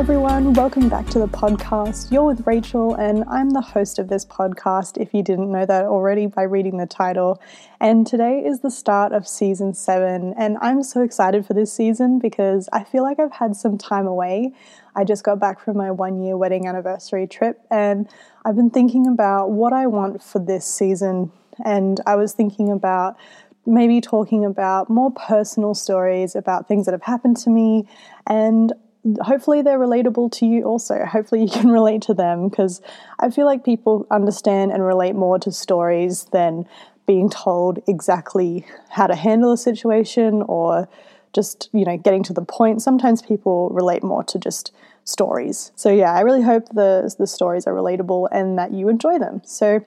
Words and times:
everyone. 0.00 0.54
Welcome 0.54 0.88
back 0.88 1.06
to 1.08 1.18
the 1.18 1.28
podcast. 1.28 2.10
You're 2.10 2.24
with 2.24 2.46
Rachel, 2.46 2.94
and 2.94 3.22
I'm 3.28 3.50
the 3.50 3.60
host 3.60 3.98
of 3.98 4.08
this 4.08 4.24
podcast, 4.24 4.96
if 4.96 5.12
you 5.12 5.22
didn't 5.22 5.52
know 5.52 5.66
that 5.66 5.84
already 5.84 6.24
by 6.24 6.44
reading 6.44 6.78
the 6.78 6.86
title. 6.86 7.38
And 7.80 8.06
today 8.06 8.38
is 8.42 8.60
the 8.60 8.70
start 8.70 9.12
of 9.12 9.28
season 9.28 9.74
seven, 9.74 10.32
and 10.38 10.56
I'm 10.62 10.82
so 10.82 11.02
excited 11.02 11.44
for 11.44 11.52
this 11.52 11.70
season 11.70 12.18
because 12.18 12.66
I 12.72 12.82
feel 12.82 13.02
like 13.02 13.20
I've 13.20 13.34
had 13.34 13.54
some 13.54 13.76
time 13.76 14.06
away. 14.06 14.54
I 14.96 15.04
just 15.04 15.22
got 15.22 15.38
back 15.38 15.60
from 15.60 15.76
my 15.76 15.90
one 15.90 16.22
year 16.22 16.34
wedding 16.34 16.66
anniversary 16.66 17.26
trip, 17.26 17.60
and 17.70 18.08
I've 18.46 18.56
been 18.56 18.70
thinking 18.70 19.06
about 19.06 19.50
what 19.50 19.74
I 19.74 19.86
want 19.86 20.22
for 20.22 20.38
this 20.38 20.64
season. 20.64 21.30
And 21.62 22.00
I 22.06 22.16
was 22.16 22.32
thinking 22.32 22.72
about 22.72 23.18
maybe 23.66 24.00
talking 24.00 24.46
about 24.46 24.88
more 24.88 25.10
personal 25.10 25.74
stories 25.74 26.34
about 26.34 26.66
things 26.66 26.86
that 26.86 26.92
have 26.92 27.02
happened 27.02 27.36
to 27.36 27.50
me 27.50 27.86
and 28.26 28.72
hopefully 29.22 29.62
they're 29.62 29.78
relatable 29.78 30.30
to 30.32 30.46
you 30.46 30.64
also. 30.64 31.04
Hopefully 31.04 31.42
you 31.42 31.48
can 31.48 31.70
relate 31.80 32.02
to 32.02 32.14
them 32.14 32.48
because 32.48 32.80
I 33.18 33.30
feel 33.30 33.46
like 33.46 33.64
people 33.64 34.06
understand 34.10 34.72
and 34.72 34.84
relate 34.84 35.14
more 35.14 35.38
to 35.40 35.52
stories 35.52 36.24
than 36.32 36.66
being 37.06 37.30
told 37.30 37.82
exactly 37.88 38.64
how 38.90 39.06
to 39.06 39.14
handle 39.14 39.52
a 39.52 39.56
situation 39.56 40.42
or 40.42 40.88
just, 41.32 41.68
you 41.72 41.84
know, 41.84 41.96
getting 41.96 42.22
to 42.24 42.32
the 42.32 42.42
point. 42.44 42.82
Sometimes 42.82 43.22
people 43.22 43.70
relate 43.70 44.02
more 44.02 44.22
to 44.24 44.38
just 44.38 44.72
stories. 45.04 45.72
So 45.74 45.90
yeah, 45.90 46.12
I 46.12 46.20
really 46.20 46.42
hope 46.42 46.68
the 46.68 47.12
the 47.18 47.26
stories 47.26 47.66
are 47.66 47.74
relatable 47.74 48.28
and 48.30 48.58
that 48.58 48.72
you 48.72 48.88
enjoy 48.88 49.18
them. 49.18 49.42
So 49.44 49.84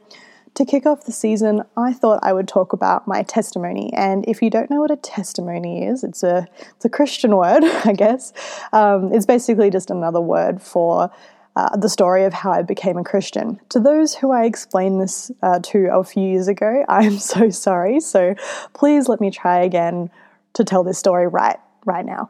to 0.56 0.66
kick 0.66 0.86
off 0.86 1.06
the 1.06 1.12
season, 1.12 1.64
I 1.76 1.94
thought 1.94 2.20
I 2.22 2.34
would 2.34 2.48
talk 2.48 2.74
about 2.74 3.08
my 3.08 3.24
testimony. 3.24 3.92
And 3.94 4.24
if 4.28 4.42
you 4.42 4.50
don't 4.50 4.70
know 4.70 4.82
what 4.82 4.92
a 4.92 4.96
testimony 4.96 5.86
is, 5.86 6.04
it's 6.04 6.24
a 6.24 6.48
it's 6.76 6.86
a 6.86 6.90
Christian 6.90 7.36
word, 7.36 7.64
I 7.86 7.94
guess. 7.94 8.34
Um, 8.72 9.12
it's 9.14 9.26
basically 9.26 9.70
just 9.70 9.90
another 9.90 10.22
word 10.22 10.62
for 10.62 11.12
uh, 11.56 11.76
the 11.78 11.90
story 11.90 12.24
of 12.24 12.34
how 12.34 12.52
I 12.52 12.62
became 12.62 12.98
a 12.98 13.04
Christian. 13.04 13.60
To 13.70 13.80
those 13.80 14.16
who 14.16 14.32
I 14.32 14.46
explained 14.46 15.02
this 15.02 15.32
uh, 15.42 15.60
to 15.60 15.94
a 15.94 16.04
few 16.04 16.24
years 16.24 16.48
ago, 16.48 16.86
I'm 16.90 17.18
so 17.18 17.50
sorry. 17.50 18.00
So 18.00 18.36
please 18.74 19.10
let 19.10 19.22
me 19.22 19.32
try 19.32 19.60
again 19.60 20.10
to 20.54 20.64
tell 20.64 20.84
this 20.84 21.00
story 21.00 21.28
right 21.28 21.58
right 21.86 22.06
now. 22.06 22.28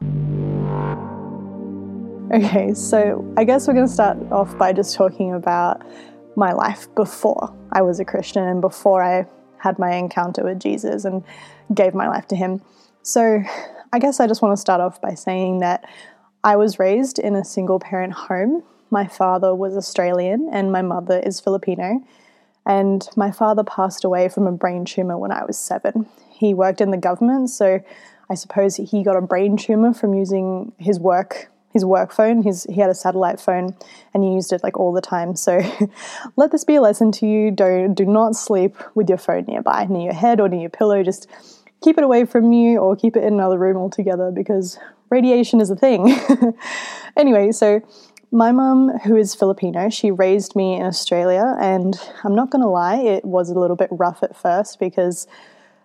Okay, 2.32 2.72
so 2.74 3.32
I 3.36 3.44
guess 3.44 3.68
we're 3.68 3.74
going 3.74 3.86
to 3.86 3.92
start 3.92 4.16
off 4.32 4.56
by 4.56 4.72
just 4.72 4.96
talking 4.96 5.34
about 5.34 5.82
my 6.36 6.52
life 6.52 6.92
before 6.94 7.54
I 7.72 7.82
was 7.82 8.00
a 8.00 8.04
Christian 8.04 8.44
and 8.44 8.60
before 8.60 9.02
I 9.02 9.26
had 9.58 9.78
my 9.78 9.94
encounter 9.94 10.44
with 10.44 10.60
Jesus 10.60 11.04
and 11.04 11.24
gave 11.72 11.94
my 11.94 12.08
life 12.08 12.28
to 12.28 12.36
Him. 12.36 12.62
So, 13.02 13.42
I 13.92 13.98
guess 13.98 14.18
I 14.18 14.26
just 14.26 14.42
want 14.42 14.56
to 14.56 14.60
start 14.60 14.80
off 14.80 15.00
by 15.00 15.14
saying 15.14 15.60
that 15.60 15.88
I 16.42 16.56
was 16.56 16.78
raised 16.78 17.18
in 17.18 17.36
a 17.36 17.44
single 17.44 17.78
parent 17.78 18.12
home. 18.12 18.62
My 18.90 19.06
father 19.06 19.54
was 19.54 19.76
Australian 19.76 20.48
and 20.52 20.72
my 20.72 20.82
mother 20.82 21.20
is 21.20 21.40
Filipino. 21.40 22.04
And 22.66 23.08
my 23.16 23.30
father 23.30 23.62
passed 23.62 24.04
away 24.04 24.28
from 24.28 24.46
a 24.46 24.52
brain 24.52 24.84
tumor 24.84 25.16
when 25.16 25.32
I 25.32 25.44
was 25.44 25.58
seven. 25.58 26.06
He 26.30 26.54
worked 26.54 26.80
in 26.80 26.90
the 26.90 26.96
government, 26.96 27.50
so 27.50 27.80
I 28.28 28.34
suppose 28.34 28.76
he 28.76 29.02
got 29.02 29.16
a 29.16 29.20
brain 29.20 29.56
tumor 29.56 29.92
from 29.92 30.14
using 30.14 30.72
his 30.78 30.98
work 30.98 31.50
his 31.74 31.84
work 31.84 32.12
phone. 32.12 32.42
His 32.42 32.66
he 32.70 32.80
had 32.80 32.88
a 32.88 32.94
satellite 32.94 33.38
phone 33.38 33.76
and 34.14 34.24
he 34.24 34.32
used 34.32 34.52
it 34.52 34.62
like 34.62 34.78
all 34.78 34.92
the 34.92 35.02
time. 35.02 35.36
So 35.36 35.60
let 36.36 36.52
this 36.52 36.64
be 36.64 36.76
a 36.76 36.80
lesson 36.80 37.12
to 37.12 37.26
you. 37.26 37.50
Don't 37.50 37.94
do 37.94 38.06
not 38.06 38.34
sleep 38.34 38.76
with 38.94 39.10
your 39.10 39.18
phone 39.18 39.44
nearby, 39.46 39.84
near 39.90 40.04
your 40.04 40.14
head 40.14 40.40
or 40.40 40.48
near 40.48 40.60
your 40.60 40.70
pillow. 40.70 41.02
Just 41.02 41.28
keep 41.82 41.98
it 41.98 42.04
away 42.04 42.24
from 42.24 42.52
you 42.54 42.78
or 42.78 42.96
keep 42.96 43.16
it 43.16 43.24
in 43.24 43.34
another 43.34 43.58
room 43.58 43.76
altogether 43.76 44.30
because 44.30 44.78
radiation 45.10 45.60
is 45.60 45.68
a 45.68 45.76
thing. 45.76 46.16
anyway, 47.16 47.52
so 47.52 47.82
my 48.30 48.50
mum, 48.50 48.98
who 49.04 49.16
is 49.16 49.34
Filipino, 49.34 49.90
she 49.90 50.10
raised 50.10 50.56
me 50.56 50.74
in 50.74 50.82
Australia, 50.82 51.56
and 51.60 51.94
I'm 52.24 52.34
not 52.34 52.50
gonna 52.50 52.70
lie, 52.70 52.96
it 52.96 53.24
was 53.24 53.50
a 53.50 53.58
little 53.58 53.76
bit 53.76 53.90
rough 53.92 54.22
at 54.22 54.36
first 54.36 54.80
because 54.80 55.28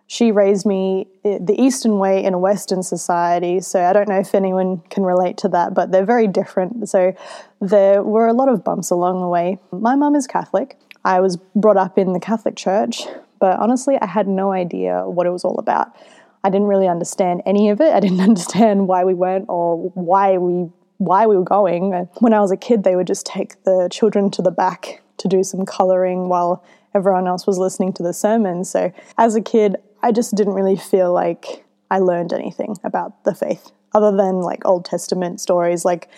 she 0.09 0.31
raised 0.31 0.65
me 0.65 1.05
eh, 1.23 1.37
the 1.39 1.53
Eastern 1.61 1.99
way 1.99 2.23
in 2.23 2.33
a 2.33 2.39
Western 2.39 2.81
society. 2.81 3.59
So 3.59 3.83
I 3.83 3.93
don't 3.93 4.09
know 4.09 4.17
if 4.17 4.33
anyone 4.33 4.81
can 4.89 5.03
relate 5.03 5.37
to 5.37 5.49
that, 5.49 5.75
but 5.75 5.91
they're 5.91 6.03
very 6.03 6.25
different. 6.27 6.89
So 6.89 7.13
there 7.61 8.01
were 8.01 8.25
a 8.25 8.33
lot 8.33 8.49
of 8.49 8.63
bumps 8.63 8.89
along 8.89 9.21
the 9.21 9.27
way. 9.27 9.59
My 9.71 9.95
mum 9.95 10.15
is 10.15 10.25
Catholic. 10.25 10.79
I 11.05 11.19
was 11.19 11.37
brought 11.55 11.77
up 11.77 11.99
in 11.99 12.13
the 12.13 12.19
Catholic 12.19 12.55
Church, 12.55 13.03
but 13.39 13.59
honestly, 13.59 13.97
I 14.01 14.07
had 14.07 14.27
no 14.27 14.51
idea 14.51 15.07
what 15.07 15.27
it 15.27 15.29
was 15.29 15.45
all 15.45 15.59
about. 15.59 15.95
I 16.43 16.49
didn't 16.49 16.67
really 16.67 16.87
understand 16.87 17.43
any 17.45 17.69
of 17.69 17.79
it. 17.79 17.93
I 17.93 17.99
didn't 18.05 18.21
understand 18.21 18.87
why 18.87 19.03
we 19.03 19.13
went 19.13 19.45
or 19.47 19.91
why 19.93 20.39
we 20.39 20.71
why 20.97 21.27
we 21.27 21.37
were 21.37 21.43
going. 21.43 21.91
When 22.17 22.33
I 22.33 22.41
was 22.41 22.51
a 22.51 22.57
kid, 22.57 22.83
they 22.83 22.95
would 22.95 23.07
just 23.07 23.27
take 23.27 23.63
the 23.63 23.87
children 23.91 24.31
to 24.31 24.41
the 24.41 24.51
back 24.51 25.01
to 25.17 25.27
do 25.27 25.43
some 25.43 25.65
coloring 25.65 26.29
while 26.29 26.63
everyone 26.95 27.27
else 27.27 27.45
was 27.45 27.59
listening 27.59 27.93
to 27.93 28.03
the 28.03 28.13
sermon. 28.13 28.65
So 28.65 28.91
as 29.17 29.35
a 29.35 29.41
kid, 29.41 29.77
I 30.01 30.11
just 30.11 30.35
didn't 30.35 30.53
really 30.53 30.75
feel 30.75 31.13
like 31.13 31.65
I 31.91 31.99
learned 31.99 32.33
anything 32.33 32.75
about 32.83 33.23
the 33.23 33.33
faith 33.33 33.71
other 33.93 34.15
than 34.15 34.41
like 34.41 34.65
Old 34.65 34.85
Testament 34.85 35.41
stories 35.41 35.83
like 35.83 36.09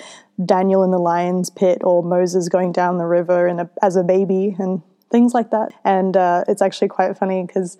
Daniel 0.45 0.83
in 0.83 0.91
the 0.91 0.99
lion's 0.99 1.49
pit 1.49 1.79
or 1.83 2.03
Moses 2.03 2.49
going 2.49 2.71
down 2.71 2.97
the 2.97 3.05
river 3.05 3.47
a, 3.47 3.69
as 3.81 3.95
a 3.95 4.03
baby 4.03 4.55
and 4.59 4.81
things 5.11 5.33
like 5.33 5.51
that. 5.51 5.73
And 5.83 6.17
uh, 6.17 6.43
it's 6.47 6.61
actually 6.61 6.87
quite 6.89 7.17
funny 7.17 7.43
because 7.45 7.77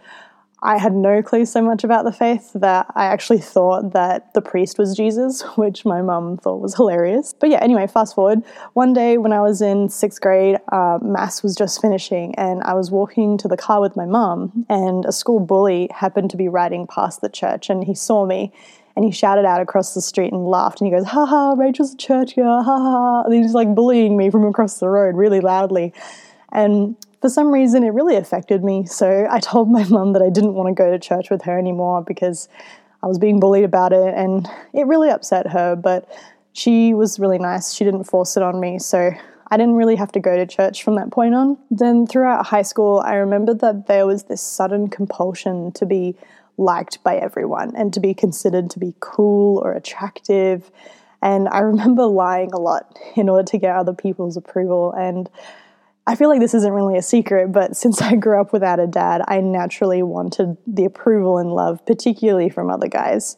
I 0.64 0.78
had 0.78 0.94
no 0.94 1.24
clue 1.24 1.46
so 1.46 1.60
much 1.60 1.84
about 1.84 2.06
the 2.06 2.12
faith 2.12 2.52
that 2.54 2.86
I 2.94 3.06
actually 3.06 3.40
thought 3.40 3.94
that 3.94 4.32
the 4.36 4.42
priest 4.42 4.78
was 4.78 4.96
Jesus, 4.96 5.42
which 5.56 5.86
my 5.86 6.02
mum 6.02 6.38
thought 6.38 6.62
was 6.62 6.76
hilarious. 6.76 7.34
But 7.34 7.50
yeah, 7.50 7.60
anyway, 7.62 7.88
fast 7.88 8.14
forward. 8.14 8.44
One 8.74 8.94
day 8.94 9.18
when 9.18 9.34
I 9.34 9.42
was 9.42 9.62
in 9.62 9.90
sixth 9.90 10.22
grade, 10.22 10.58
uh, 10.72 11.00
mass 11.02 11.42
was 11.42 11.56
just 11.56 11.82
finishing, 11.82 12.36
and 12.36 12.62
I 12.62 12.76
was 12.76 12.92
walking 12.92 13.38
to 13.40 13.48
the 13.48 13.58
car 13.58 13.82
with 13.82 13.96
my 13.96 14.06
mum, 14.06 14.66
and 14.70 15.04
a 15.06 15.12
school 15.12 15.40
bully 15.40 15.90
happened 15.92 16.30
to 16.32 16.38
be 16.38 16.48
riding 16.48 16.86
past 16.86 17.22
the 17.22 17.30
church, 17.30 17.70
and 17.70 17.84
he 17.84 17.96
saw 17.96 18.26
me. 18.26 18.54
And 18.94 19.06
he 19.06 19.12
shouted 19.12 19.46
out 19.46 19.62
across 19.62 19.94
the 19.94 20.02
street 20.02 20.34
and 20.34 20.46
laughed, 20.46 20.82
and 20.82 20.88
he 20.88 20.92
goes, 20.92 21.08
"Ha 21.08 21.26
ha! 21.26 21.54
Rachel's 21.54 21.94
a 21.94 21.98
church 21.98 22.36
girl, 22.36 22.62
ha 22.62 22.78
ha!" 22.78 23.24
And 23.24 23.34
he's 23.34 23.54
like 23.54 23.74
bullying 23.74 24.18
me 24.18 24.30
from 24.30 24.44
across 24.44 24.80
the 24.80 24.90
road 24.90 25.16
really 25.16 25.40
loudly. 25.40 25.94
And 26.52 26.98
for 27.22 27.30
some 27.30 27.52
reason, 27.52 27.84
it 27.84 27.94
really 27.94 28.16
affected 28.16 28.64
me. 28.64 28.86
So 28.86 29.28
I 29.30 29.40
told 29.40 29.70
my 29.70 29.84
mum 29.86 30.14
that 30.14 30.22
I 30.22 30.30
didn't 30.30 30.56
want 30.56 30.70
to 30.70 30.74
go 30.74 30.92
to 30.92 31.00
church 31.00 31.30
with 31.30 31.44
her 31.44 31.58
anymore 31.58 32.04
because 32.04 32.50
I 33.04 33.08
was 33.08 33.20
being 33.20 33.40
bullied 33.40 33.64
about 33.64 33.94
it, 33.94 34.14
and 34.16 34.48
it 34.74 34.88
really 34.88 35.10
upset 35.10 35.48
her. 35.48 35.76
But 35.76 36.10
she 36.54 36.94
was 36.94 37.20
really 37.20 37.40
nice. 37.40 37.74
She 37.74 37.84
didn't 37.84 38.04
force 38.06 38.36
it 38.36 38.44
on 38.44 38.60
me. 38.60 38.80
So 38.80 39.12
I 39.50 39.58
didn't 39.58 39.76
really 39.76 39.96
have 39.96 40.12
to 40.14 40.20
go 40.20 40.36
to 40.36 40.46
church 40.46 40.84
from 40.84 40.96
that 40.96 41.12
point 41.12 41.36
on. 41.36 41.58
Then 41.70 42.08
throughout 42.08 42.46
high 42.46 42.62
school, 42.62 43.02
I 43.06 43.16
remember 43.16 43.54
that 43.54 43.88
there 43.88 44.08
was 44.08 44.24
this 44.24 44.42
sudden 44.42 44.90
compulsion 44.90 45.72
to 45.74 45.86
be 45.86 46.16
liked 46.58 47.04
by 47.04 47.18
everyone 47.18 47.76
and 47.76 47.94
to 47.94 48.00
be 48.00 48.14
considered 48.14 48.70
to 48.72 48.80
be 48.80 48.94
cool 49.00 49.60
or 49.60 49.74
attractive. 49.74 50.72
And 51.22 51.48
I 51.50 51.60
remember 51.60 52.06
lying 52.06 52.52
a 52.54 52.60
lot 52.60 52.98
in 53.16 53.30
order 53.30 53.44
to 53.44 53.58
get 53.58 53.76
other 53.76 53.94
people's 53.94 54.38
approval. 54.38 54.92
And 54.94 55.30
I 56.08 56.16
feel 56.16 56.30
like 56.30 56.40
this 56.40 56.54
isn't 56.54 56.74
really 56.74 56.98
a 56.98 57.02
secret, 57.02 57.52
but 57.52 57.76
since 57.76 58.02
I 58.02 58.16
grew 58.16 58.42
up 58.42 58.54
without 58.54 58.80
a 58.80 58.88
dad, 58.88 59.22
I 59.28 59.40
naturally 59.40 60.02
wanted 60.02 60.58
the 60.66 60.86
approval 60.86 61.38
and 61.38 61.54
love, 61.54 61.86
particularly 61.86 62.50
from 62.50 62.70
other 62.70 62.88
guys. 62.88 63.38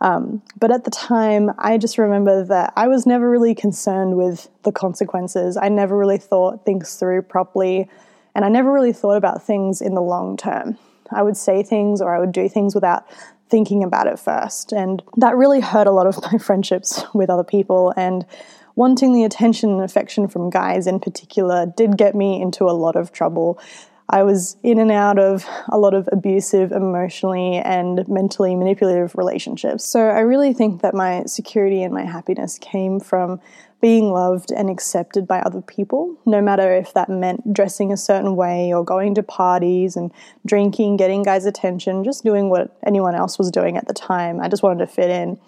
Um, 0.00 0.42
but 0.58 0.72
at 0.72 0.82
the 0.82 0.90
time, 0.90 1.52
I 1.58 1.78
just 1.78 1.96
remember 1.96 2.44
that 2.44 2.72
I 2.76 2.88
was 2.88 3.06
never 3.06 3.30
really 3.30 3.54
concerned 3.54 4.16
with 4.16 4.48
the 4.64 4.72
consequences. 4.72 5.56
I 5.56 5.68
never 5.68 5.96
really 5.96 6.18
thought 6.18 6.66
things 6.66 6.96
through 6.96 7.22
properly, 7.22 7.88
and 8.34 8.44
I 8.44 8.48
never 8.48 8.72
really 8.72 8.92
thought 8.92 9.16
about 9.16 9.44
things 9.44 9.80
in 9.80 9.94
the 9.94 10.02
long 10.02 10.36
term. 10.36 10.76
I 11.12 11.22
would 11.22 11.36
say 11.36 11.62
things 11.62 12.00
or 12.00 12.14
I 12.14 12.18
would 12.18 12.32
do 12.32 12.48
things 12.48 12.74
without 12.74 13.06
thinking 13.48 13.84
about 13.84 14.06
it 14.06 14.18
first. 14.18 14.72
And 14.72 15.02
that 15.18 15.36
really 15.36 15.60
hurt 15.60 15.86
a 15.86 15.92
lot 15.92 16.06
of 16.06 16.16
my 16.32 16.38
friendships 16.38 17.04
with 17.14 17.30
other 17.30 17.44
people. 17.44 17.92
And 17.96 18.26
wanting 18.74 19.12
the 19.12 19.24
attention 19.24 19.70
and 19.70 19.82
affection 19.82 20.28
from 20.28 20.50
guys 20.50 20.86
in 20.86 21.00
particular 21.00 21.66
did 21.66 21.96
get 21.96 22.14
me 22.14 22.40
into 22.40 22.64
a 22.64 22.72
lot 22.72 22.96
of 22.96 23.12
trouble. 23.12 23.60
I 24.08 24.24
was 24.24 24.56
in 24.62 24.78
and 24.78 24.90
out 24.90 25.18
of 25.18 25.46
a 25.70 25.78
lot 25.78 25.94
of 25.94 26.08
abusive, 26.12 26.70
emotionally, 26.70 27.56
and 27.56 28.06
mentally 28.08 28.54
manipulative 28.54 29.14
relationships. 29.16 29.84
So 29.84 30.08
I 30.08 30.20
really 30.20 30.52
think 30.52 30.82
that 30.82 30.94
my 30.94 31.24
security 31.24 31.82
and 31.82 31.94
my 31.94 32.04
happiness 32.04 32.58
came 32.58 33.00
from 33.00 33.40
being 33.80 34.12
loved 34.12 34.52
and 34.52 34.70
accepted 34.70 35.26
by 35.26 35.40
other 35.40 35.60
people, 35.60 36.16
no 36.24 36.40
matter 36.40 36.72
if 36.74 36.94
that 36.94 37.08
meant 37.08 37.52
dressing 37.52 37.92
a 37.92 37.96
certain 37.96 38.36
way 38.36 38.72
or 38.72 38.84
going 38.84 39.14
to 39.14 39.22
parties 39.22 39.96
and 39.96 40.12
drinking, 40.46 40.96
getting 40.96 41.22
guys' 41.24 41.46
attention, 41.46 42.04
just 42.04 42.22
doing 42.22 42.48
what 42.48 42.76
anyone 42.86 43.14
else 43.14 43.38
was 43.38 43.50
doing 43.50 43.76
at 43.76 43.88
the 43.88 43.94
time. 43.94 44.40
I 44.40 44.48
just 44.48 44.62
wanted 44.62 44.86
to 44.86 44.86
fit 44.86 45.10
in. 45.10 45.38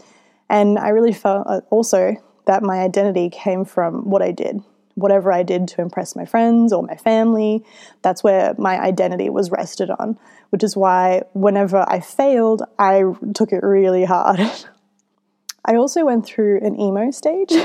And 0.48 0.78
I 0.78 0.88
really 0.88 1.12
felt 1.12 1.46
uh, 1.46 1.60
also 1.70 2.16
that 2.46 2.62
my 2.62 2.80
identity 2.80 3.30
came 3.30 3.64
from 3.64 4.08
what 4.08 4.22
I 4.22 4.30
did. 4.30 4.62
Whatever 4.94 5.32
I 5.32 5.42
did 5.42 5.66
to 5.68 5.80
impress 5.82 6.14
my 6.14 6.24
friends 6.24 6.72
or 6.72 6.82
my 6.82 6.96
family, 6.96 7.64
that's 8.02 8.22
where 8.22 8.54
my 8.58 8.80
identity 8.80 9.28
was 9.28 9.50
rested 9.50 9.90
on, 9.90 10.16
which 10.50 10.62
is 10.62 10.76
why 10.76 11.22
whenever 11.32 11.84
I 11.88 12.00
failed, 12.00 12.62
I 12.78 13.02
took 13.34 13.52
it 13.52 13.62
really 13.64 14.04
hard. 14.04 14.40
I 15.64 15.76
also 15.76 16.04
went 16.04 16.26
through 16.26 16.60
an 16.60 16.78
emo 16.78 17.10
stage. 17.10 17.50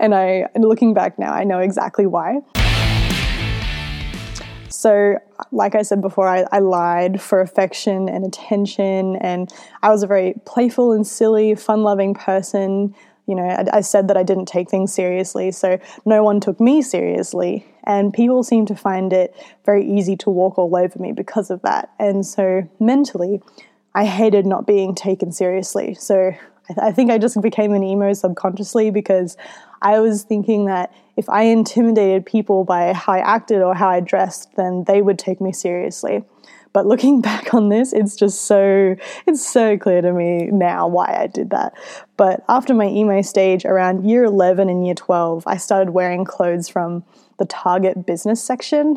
and 0.00 0.14
I, 0.14 0.46
looking 0.56 0.94
back 0.94 1.18
now, 1.18 1.32
I 1.32 1.44
know 1.44 1.58
exactly 1.58 2.06
why. 2.06 2.40
So, 4.86 5.18
like 5.50 5.74
I 5.74 5.82
said 5.82 6.00
before, 6.00 6.28
I, 6.28 6.44
I, 6.52 6.60
lied 6.60 7.20
for 7.20 7.40
affection 7.40 8.08
and 8.08 8.24
attention, 8.24 9.16
and 9.16 9.52
I 9.82 9.88
was 9.88 10.04
a 10.04 10.06
very 10.06 10.34
playful 10.44 10.92
and 10.92 11.04
silly, 11.04 11.56
fun 11.56 11.82
loving 11.82 12.14
person. 12.14 12.94
You 13.26 13.34
know, 13.34 13.42
I, 13.42 13.78
I, 13.78 13.80
said 13.80 14.06
that 14.06 14.16
I 14.16 14.22
didn't 14.22 14.46
take 14.46 14.70
things 14.70 14.94
seriously, 14.94 15.50
so 15.50 15.80
no 16.04 16.22
one 16.22 16.38
took 16.38 16.60
me 16.60 16.82
seriously. 16.82 17.66
And 17.82 18.14
people 18.14 18.44
seemed 18.44 18.68
to 18.68 18.76
find 18.76 19.12
it 19.12 19.34
very 19.64 19.84
easy 19.84 20.16
to 20.18 20.30
walk 20.30 20.56
all 20.56 20.76
over 20.76 21.00
me 21.00 21.10
because 21.10 21.50
of 21.50 21.62
that. 21.62 21.90
And 21.98 22.24
so 22.24 22.62
mentally, 22.78 23.42
I 23.92 24.04
hated 24.04 24.46
not 24.46 24.68
being 24.68 24.94
taken 24.94 25.32
seriously. 25.32 25.94
So 25.94 26.30
I, 26.80 26.92
think 26.92 27.10
I 27.10 27.18
just 27.18 27.40
became 27.40 27.72
an 27.72 27.82
emo 27.82 28.12
subconsciously 28.12 28.90
because 28.90 29.36
I 29.82 30.00
was 30.00 30.22
thinking 30.22 30.66
that 30.66 30.92
if 31.16 31.28
I 31.28 31.42
intimidated 31.42 32.26
people 32.26 32.64
by 32.64 32.92
how 32.92 33.14
I 33.14 33.18
acted 33.18 33.62
or 33.62 33.74
how 33.74 33.88
I 33.88 34.00
dressed, 34.00 34.54
then 34.56 34.84
they 34.86 35.02
would 35.02 35.18
take 35.18 35.40
me 35.40 35.52
seriously. 35.52 36.24
But 36.72 36.86
looking 36.86 37.20
back 37.22 37.54
on 37.54 37.68
this, 37.68 37.92
it's 37.92 38.16
just 38.16 38.42
so 38.42 38.96
it's 39.26 39.46
so 39.46 39.78
clear 39.78 40.02
to 40.02 40.12
me 40.12 40.46
now 40.46 40.86
why 40.86 41.16
I 41.18 41.26
did 41.26 41.50
that. 41.50 41.72
But 42.16 42.44
after 42.48 42.74
my 42.74 42.86
emo 42.86 43.22
stage 43.22 43.64
around 43.64 44.08
year 44.08 44.24
11 44.24 44.68
and 44.68 44.84
year 44.84 44.94
12, 44.94 45.44
I 45.46 45.56
started 45.56 45.90
wearing 45.92 46.24
clothes 46.24 46.68
from 46.68 47.04
the 47.38 47.46
Target 47.46 48.06
business 48.06 48.42
section. 48.42 48.96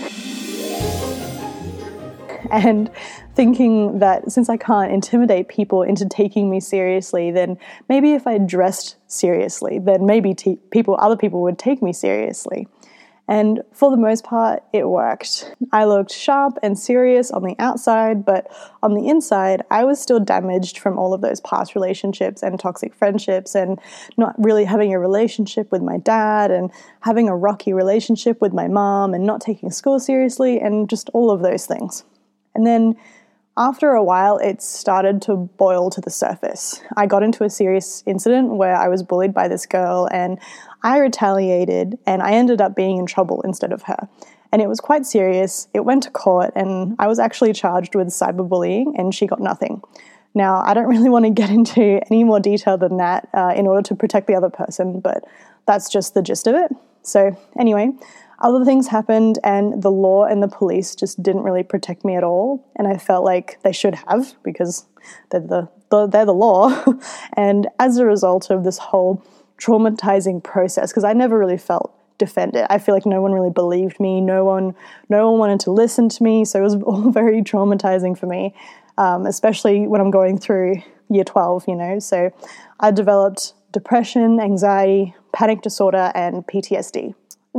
and 2.51 2.89
thinking 3.35 3.99
that 3.99 4.31
since 4.31 4.49
I 4.49 4.57
can't 4.57 4.91
intimidate 4.91 5.47
people 5.47 5.83
into 5.83 6.07
taking 6.07 6.49
me 6.49 6.59
seriously, 6.59 7.31
then 7.31 7.57
maybe 7.87 8.13
if 8.13 8.27
I 8.27 8.37
dressed 8.37 8.97
seriously, 9.07 9.79
then 9.79 10.05
maybe 10.05 10.35
people, 10.71 10.97
other 10.99 11.17
people 11.17 11.41
would 11.43 11.57
take 11.57 11.81
me 11.81 11.93
seriously. 11.93 12.67
And 13.29 13.61
for 13.71 13.91
the 13.91 13.97
most 13.97 14.23
part, 14.23 14.63
it 14.73 14.89
worked. 14.89 15.53
I 15.71 15.85
looked 15.85 16.11
sharp 16.11 16.57
and 16.63 16.77
serious 16.77 17.29
on 17.29 17.43
the 17.43 17.55
outside, 17.59 18.25
but 18.25 18.47
on 18.81 18.95
the 18.95 19.07
inside, 19.07 19.61
I 19.69 19.83
was 19.83 20.01
still 20.01 20.19
damaged 20.19 20.79
from 20.79 20.97
all 20.97 21.13
of 21.13 21.21
those 21.21 21.39
past 21.41 21.75
relationships 21.75 22.41
and 22.41 22.59
toxic 22.59 22.95
friendships, 22.95 23.53
and 23.53 23.79
not 24.17 24.33
really 24.39 24.65
having 24.65 24.95
a 24.95 24.99
relationship 24.99 25.71
with 25.71 25.83
my 25.83 25.97
dad, 25.97 26.49
and 26.49 26.71
having 27.01 27.29
a 27.29 27.35
rocky 27.35 27.71
relationship 27.71 28.41
with 28.41 28.51
my 28.51 28.67
mom, 28.67 29.13
and 29.13 29.25
not 29.25 29.41
taking 29.41 29.69
school 29.69 29.99
seriously, 29.99 30.59
and 30.59 30.89
just 30.89 31.07
all 31.13 31.29
of 31.29 31.43
those 31.43 31.67
things. 31.67 32.03
And 32.55 32.65
then 32.65 32.95
after 33.57 33.89
a 33.91 34.03
while, 34.03 34.37
it 34.37 34.61
started 34.61 35.21
to 35.23 35.35
boil 35.35 35.89
to 35.89 35.99
the 35.99 36.09
surface. 36.09 36.81
I 36.95 37.05
got 37.05 37.23
into 37.23 37.43
a 37.43 37.49
serious 37.49 38.03
incident 38.05 38.51
where 38.55 38.75
I 38.75 38.87
was 38.87 39.03
bullied 39.03 39.33
by 39.33 39.49
this 39.49 39.65
girl 39.65 40.07
and 40.11 40.39
I 40.81 40.97
retaliated 40.97 41.99
and 42.05 42.21
I 42.21 42.31
ended 42.31 42.61
up 42.61 42.75
being 42.75 42.97
in 42.97 43.05
trouble 43.05 43.41
instead 43.41 43.73
of 43.73 43.83
her. 43.83 44.07
And 44.51 44.61
it 44.61 44.69
was 44.69 44.79
quite 44.79 45.05
serious. 45.05 45.67
It 45.73 45.81
went 45.81 46.03
to 46.03 46.11
court 46.11 46.53
and 46.55 46.95
I 46.99 47.07
was 47.07 47.19
actually 47.19 47.51
charged 47.51 47.95
with 47.95 48.07
cyberbullying 48.07 48.93
and 48.97 49.13
she 49.13 49.27
got 49.27 49.41
nothing. 49.41 49.81
Now, 50.33 50.61
I 50.65 50.73
don't 50.73 50.87
really 50.95 51.09
want 51.09 51.25
to 51.25 51.31
get 51.31 51.49
into 51.49 51.99
any 52.09 52.23
more 52.23 52.39
detail 52.39 52.77
than 52.77 52.95
that 52.97 53.27
uh, 53.33 53.53
in 53.55 53.67
order 53.67 53.81
to 53.89 53.95
protect 53.95 54.27
the 54.27 54.35
other 54.35 54.49
person, 54.49 55.01
but 55.01 55.25
that's 55.67 55.89
just 55.89 56.13
the 56.13 56.21
gist 56.21 56.47
of 56.47 56.55
it. 56.55 56.71
So, 57.01 57.37
anyway, 57.59 57.89
other 58.41 58.63
things 58.63 58.87
happened, 58.87 59.39
and 59.43 59.81
the 59.81 59.91
law 59.91 60.25
and 60.25 60.41
the 60.41 60.47
police 60.47 60.95
just 60.95 61.21
didn't 61.21 61.43
really 61.43 61.63
protect 61.63 62.05
me 62.05 62.15
at 62.15 62.23
all. 62.23 62.65
And 62.75 62.87
I 62.87 62.97
felt 62.97 63.25
like 63.25 63.59
they 63.63 63.71
should 63.71 63.95
have 64.07 64.33
because 64.43 64.85
they're 65.29 65.41
the, 65.41 65.69
the 65.89 66.07
they're 66.07 66.25
the 66.25 66.33
law. 66.33 66.83
and 67.33 67.67
as 67.79 67.97
a 67.97 68.05
result 68.05 68.49
of 68.49 68.63
this 68.63 68.77
whole 68.77 69.23
traumatizing 69.59 70.43
process, 70.43 70.91
because 70.91 71.03
I 71.03 71.13
never 71.13 71.37
really 71.37 71.57
felt 71.57 71.93
defended. 72.17 72.65
I 72.69 72.77
feel 72.77 72.93
like 72.93 73.05
no 73.05 73.21
one 73.21 73.31
really 73.31 73.49
believed 73.49 73.99
me. 73.99 74.21
No 74.21 74.45
one, 74.45 74.75
no 75.09 75.31
one 75.31 75.39
wanted 75.39 75.59
to 75.61 75.71
listen 75.71 76.09
to 76.09 76.23
me. 76.23 76.45
So 76.45 76.59
it 76.59 76.63
was 76.63 76.75
all 76.85 77.11
very 77.11 77.41
traumatizing 77.41 78.17
for 78.17 78.27
me, 78.27 78.53
um, 78.97 79.25
especially 79.25 79.87
when 79.87 80.01
I'm 80.01 80.11
going 80.11 80.37
through 80.37 80.81
year 81.09 81.23
12, 81.23 81.65
you 81.67 81.75
know. 81.75 81.99
So 81.99 82.31
I 82.79 82.91
developed 82.91 83.53
depression, 83.71 84.39
anxiety, 84.39 85.15
panic 85.33 85.61
disorder, 85.61 86.11
and 86.15 86.45
PTSD 86.45 87.15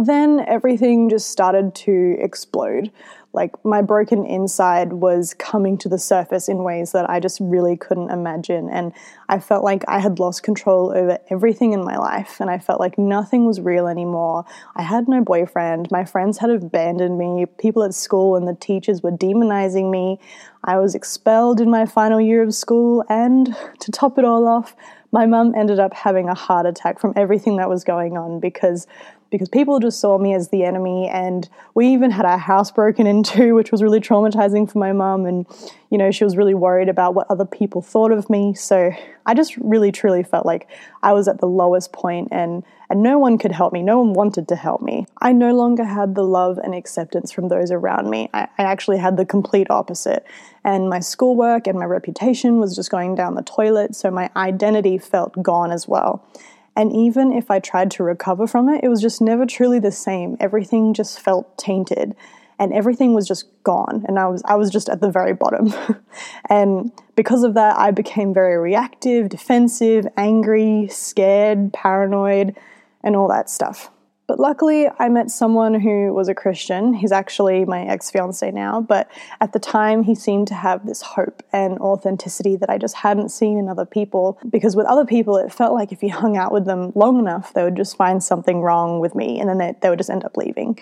then 0.07 0.45
everything 0.47 1.09
just 1.09 1.31
started 1.31 1.75
to 1.75 2.17
explode. 2.21 2.91
Like 3.33 3.65
my 3.65 3.81
broken 3.81 4.27
inside 4.27 4.93
was 4.93 5.35
coming 5.35 5.79
to 5.79 5.89
the 5.89 5.99
surface 5.99 6.49
in 6.49 6.65
ways 6.65 6.91
that 6.93 7.09
I 7.09 7.21
just 7.21 7.39
really 7.41 7.77
couldn't 7.77 8.11
imagine. 8.11 8.69
And 8.69 8.93
I 9.29 9.39
felt 9.39 9.63
like 9.63 9.85
I 9.87 10.01
had 10.01 10.19
lost 10.19 10.43
control 10.43 10.93
over 10.93 11.17
everything 11.29 11.73
in 11.73 11.85
my 11.85 11.97
life. 11.97 12.41
And 12.41 12.51
I 12.51 12.59
felt 12.59 12.81
like 12.81 12.99
nothing 12.99 13.47
was 13.47 13.61
real 13.61 13.87
anymore. 13.87 14.45
I 14.75 14.83
had 14.83 15.09
no 15.09 15.23
boyfriend. 15.23 15.89
My 15.93 16.05
friends 16.05 16.39
had 16.39 16.51
abandoned 16.51 17.19
me. 17.19 17.47
People 17.59 17.85
at 17.85 17.95
school 17.95 18.35
and 18.35 18.49
the 18.49 18.55
teachers 18.55 19.01
were 19.01 19.13
demonizing 19.13 19.91
me. 19.91 20.19
I 20.65 20.79
was 20.79 20.97
expelled 20.97 21.61
in 21.61 21.71
my 21.71 21.87
final 21.87 22.21
year 22.21 22.43
of 22.43 22.53
school. 22.53 23.05
And 23.09 23.55
to 23.79 23.93
top 23.93 24.19
it 24.19 24.25
all 24.25 24.49
off, 24.49 24.75
my 25.13 25.27
mum 25.27 25.55
ended 25.57 25.79
up 25.79 25.95
having 25.95 26.29
a 26.29 26.35
heart 26.35 26.67
attack 26.67 27.01
from 27.01 27.13
everything 27.17 27.57
that 27.57 27.69
was 27.69 27.85
going 27.85 28.17
on 28.17 28.41
because 28.41 28.87
because 29.31 29.49
people 29.49 29.79
just 29.79 30.01
saw 30.01 30.19
me 30.19 30.35
as 30.35 30.49
the 30.49 30.65
enemy. 30.65 31.09
And 31.09 31.49
we 31.75 31.89
even 31.89 32.11
had 32.11 32.27
our 32.27 32.39
house 32.39 32.71
broken 32.71 33.07
into 33.07 33.55
which 33.55 33.73
was 33.73 33.83
really 33.83 34.01
traumatizing 34.01 34.71
for 34.71 34.79
my 34.79 34.93
mum. 34.93 35.27
And 35.27 35.47
you 35.91 35.99
know 35.99 36.11
she 36.11 36.25
was 36.25 36.37
really 36.37 36.55
worried 36.55 36.89
about 36.89 37.15
what 37.15 37.27
other 37.31 37.45
people 37.45 37.83
thought 37.83 38.13
of 38.13 38.31
me. 38.31 38.55
So 38.55 38.93
i 39.27 39.35
just 39.35 39.57
really 39.59 39.93
truly 39.93 40.23
felt 40.23 40.47
like 40.47 40.67
i 41.03 41.13
was 41.13 41.29
at 41.29 41.41
the 41.41 41.47
lowest 41.47 41.93
point 41.93 42.29
and 42.33 42.65
and 42.91 43.05
no 43.05 43.21
one 43.21 43.39
could 43.39 43.53
help 43.53 43.73
me. 43.73 43.85
No 43.85 44.01
one 44.01 44.15
wanted 44.15 44.49
to 44.49 44.57
help 44.57 44.83
me. 44.83 45.07
I 45.23 45.31
no 45.31 45.55
longer 45.55 45.85
had 45.85 46.17
the 46.17 46.25
love 46.25 46.59
and 46.59 46.75
acceptance 46.75 47.31
from 47.31 47.47
those 47.47 47.71
around 47.71 48.11
me. 48.11 48.29
I, 48.35 48.49
I 48.59 48.65
actually 48.65 48.99
had 48.99 49.17
the 49.17 49.25
complete 49.25 49.71
opposite. 49.71 50.27
And 50.65 50.91
my 50.91 50.99
schoolwork 50.99 51.69
and 51.69 51.79
my 51.79 51.85
reputation 51.85 52.59
was 52.59 52.75
just 52.75 52.91
going 52.91 53.15
down 53.15 53.37
the 53.37 53.43
toilet. 53.43 53.95
So 53.95 54.11
my 54.11 54.29
identity 54.35 54.99
felt 54.99 55.41
gone 55.41 55.71
as 55.71 55.87
well 55.87 56.27
and 56.77 56.93
even 56.93 57.33
if 57.33 57.51
I 57.51 57.59
tried 57.59 57.91
to 57.93 58.03
recover 58.03 58.47
from 58.47 58.69
it, 58.69 58.85
it 58.85 58.89
was 58.89 59.01
just 59.01 59.21
never 59.21 59.45
truly 59.47 59.79
the 59.79 59.93
same. 59.93 60.37
Everything 60.41 60.95
just 60.95 61.21
felt 61.21 61.59
tainted 61.59 62.15
and 62.59 62.73
everything 62.73 63.15
was 63.15 63.27
just 63.27 63.47
gone 63.65 64.05
and 64.07 64.19
I 64.19 64.27
was 64.27 64.43
I 64.45 64.55
was 64.55 64.71
just 64.71 64.89
at 64.89 65.01
the 65.01 65.11
very 65.11 65.35
bottom. 65.35 65.73
and 66.49 66.93
because 67.17 67.43
of 67.43 67.55
that, 67.55 67.79
I 67.79 67.91
became 67.91 68.33
very 68.33 68.57
reactive, 68.59 69.29
defensive, 69.29 70.07
angry, 70.17 70.89
scared, 70.89 71.73
paranoid, 71.73 72.57
and 73.03 73.17
all 73.17 73.29
that 73.29 73.51
stuff. 73.51 73.91
But 74.31 74.39
luckily, 74.39 74.89
I 75.01 75.09
met 75.09 75.29
someone 75.29 75.75
who 75.75 76.15
was 76.15 76.29
a 76.29 76.37
Christian. 76.37 76.95
He's 76.95 77.11
actually 77.11 77.65
my 77.65 77.83
ex 77.83 78.13
fiance 78.13 78.49
now, 78.53 78.81
but 78.81 79.11
at 79.41 79.53
the 79.53 79.59
time, 79.59 80.05
he 80.05 80.15
seemed 80.15 80.47
to 80.47 80.55
have 80.55 80.87
this 80.87 81.03
hope 81.03 81.43
and 81.53 81.81
authenticity 81.81 82.55
that 82.55 82.71
I 82.71 82.79
just 82.79 82.95
hadn't 82.95 83.31
seen 83.31 83.59
in 83.59 83.69
other 83.69 83.85
people. 83.85 84.39
Because 84.49 84.77
with 84.77 84.87
other 84.87 85.05
people, 85.05 85.37
it 85.37 85.53
felt 85.53 85.75
like 85.75 85.91
if 85.91 86.01
you 86.01 86.13
hung 86.13 86.37
out 86.37 86.53
with 86.53 86.65
them 86.65 86.93
long 86.95 87.19
enough, 87.19 87.53
they 87.55 87.65
would 87.65 87.75
just 87.75 87.97
find 87.97 88.23
something 88.23 88.61
wrong 88.61 89.01
with 89.01 89.17
me 89.17 89.41
and 89.41 89.49
then 89.49 89.59
they, 89.59 89.75
they 89.83 89.91
would 89.91 89.99
just 89.99 90.11
end 90.11 90.23
up 90.23 90.37
leaving. 90.37 90.79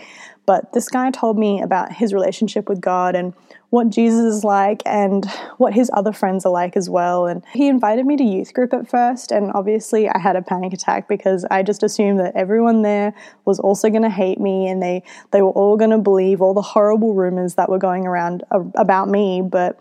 But 0.49 0.73
this 0.73 0.89
guy 0.89 1.11
told 1.11 1.39
me 1.39 1.61
about 1.61 1.93
his 1.93 2.15
relationship 2.15 2.71
with 2.71 2.81
God 2.81 3.15
and 3.15 3.35
what 3.69 3.91
Jesus 3.91 4.37
is 4.37 4.45
like 4.45 4.81
and 4.87 5.27
what 5.59 5.75
his 5.75 5.91
other 5.93 6.11
friends 6.11 6.47
are 6.47 6.53
like 6.53 6.75
as 6.75 6.89
well. 6.89 7.27
And 7.27 7.45
he 7.53 7.69
invited 7.69 8.07
me 8.07 8.17
to 8.17 8.25
youth 8.25 8.55
group 8.55 8.73
at 8.73 8.89
first, 8.89 9.31
and 9.31 9.53
obviously 9.53 10.09
I 10.09 10.19
had 10.19 10.37
a 10.37 10.41
panic 10.41 10.73
attack 10.73 11.07
because 11.07 11.45
I 11.51 11.63
just 11.63 11.83
assumed 11.83 12.19
that 12.21 12.35
everyone 12.35 12.81
there 12.81 13.13
was 13.45 13.61
also 13.61 13.91
going 13.91 14.05
to 14.05 14.09
hate 14.09 14.41
me 14.41 14.67
and 14.69 14.83
they 14.83 15.03
they 15.33 15.43
were 15.43 15.51
all 15.51 15.77
going 15.77 15.91
to 15.91 15.99
believe 15.99 16.41
all 16.41 16.55
the 16.55 16.63
horrible 16.63 17.13
rumors 17.13 17.57
that 17.57 17.69
were 17.69 17.77
going 17.77 18.07
around 18.07 18.43
about 18.51 19.11
me, 19.11 19.43
but 19.43 19.79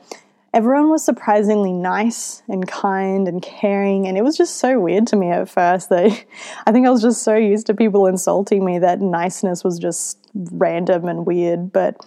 everyone 0.53 0.89
was 0.89 1.03
surprisingly 1.03 1.73
nice 1.73 2.41
and 2.47 2.67
kind 2.67 3.27
and 3.27 3.41
caring 3.41 4.07
and 4.07 4.17
it 4.17 4.23
was 4.23 4.37
just 4.37 4.57
so 4.57 4.79
weird 4.79 5.05
to 5.05 5.15
me 5.15 5.29
at 5.29 5.49
first 5.49 5.89
that 5.89 6.25
i 6.65 6.71
think 6.71 6.87
i 6.87 6.89
was 6.89 7.01
just 7.01 7.23
so 7.23 7.35
used 7.35 7.67
to 7.67 7.73
people 7.73 8.07
insulting 8.07 8.65
me 8.65 8.79
that 8.79 9.01
niceness 9.01 9.63
was 9.63 9.77
just 9.77 10.17
random 10.33 11.07
and 11.07 11.25
weird 11.25 11.71
but 11.71 11.97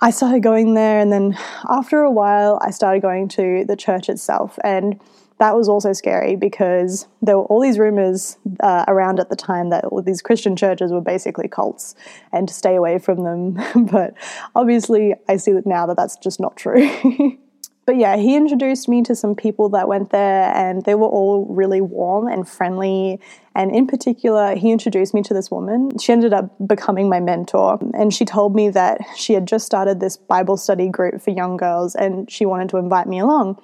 I 0.00 0.10
started 0.10 0.44
going 0.44 0.74
there, 0.74 1.00
and 1.00 1.10
then 1.10 1.36
after 1.68 2.02
a 2.02 2.10
while, 2.10 2.60
I 2.62 2.70
started 2.70 3.02
going 3.02 3.26
to 3.30 3.64
the 3.66 3.74
church 3.74 4.08
itself. 4.08 4.56
And 4.62 5.00
that 5.38 5.56
was 5.56 5.68
also 5.68 5.92
scary 5.92 6.36
because 6.36 7.06
there 7.22 7.36
were 7.36 7.44
all 7.44 7.60
these 7.60 7.78
rumors 7.78 8.38
uh, 8.60 8.84
around 8.86 9.18
at 9.18 9.28
the 9.28 9.36
time 9.36 9.70
that 9.70 9.84
these 10.04 10.22
Christian 10.22 10.56
churches 10.56 10.92
were 10.92 11.00
basically 11.00 11.48
cults 11.48 11.94
and 12.32 12.46
to 12.48 12.54
stay 12.54 12.76
away 12.76 12.98
from 12.98 13.24
them. 13.24 13.58
but 13.90 14.14
obviously, 14.54 15.14
I 15.28 15.36
see 15.36 15.52
that 15.52 15.66
now 15.66 15.86
that 15.86 15.96
that's 15.96 16.16
just 16.16 16.38
not 16.38 16.56
true. 16.56 16.88
but 17.88 17.96
yeah, 17.96 18.18
he 18.18 18.36
introduced 18.36 18.86
me 18.86 19.00
to 19.00 19.14
some 19.14 19.34
people 19.34 19.70
that 19.70 19.88
went 19.88 20.10
there, 20.10 20.54
and 20.54 20.84
they 20.84 20.94
were 20.94 21.06
all 21.06 21.46
really 21.46 21.80
warm 21.80 22.28
and 22.28 22.46
friendly. 22.46 23.18
And 23.54 23.74
in 23.74 23.86
particular, 23.86 24.54
he 24.56 24.70
introduced 24.72 25.14
me 25.14 25.22
to 25.22 25.32
this 25.32 25.50
woman. 25.50 25.96
She 25.98 26.12
ended 26.12 26.34
up 26.34 26.54
becoming 26.66 27.08
my 27.08 27.18
mentor, 27.18 27.78
and 27.94 28.12
she 28.12 28.26
told 28.26 28.54
me 28.54 28.68
that 28.68 29.00
she 29.16 29.32
had 29.32 29.48
just 29.48 29.64
started 29.64 30.00
this 30.00 30.18
Bible 30.18 30.58
study 30.58 30.90
group 30.90 31.22
for 31.22 31.30
young 31.30 31.56
girls, 31.56 31.94
and 31.94 32.30
she 32.30 32.44
wanted 32.44 32.68
to 32.68 32.76
invite 32.76 33.06
me 33.06 33.20
along. 33.20 33.58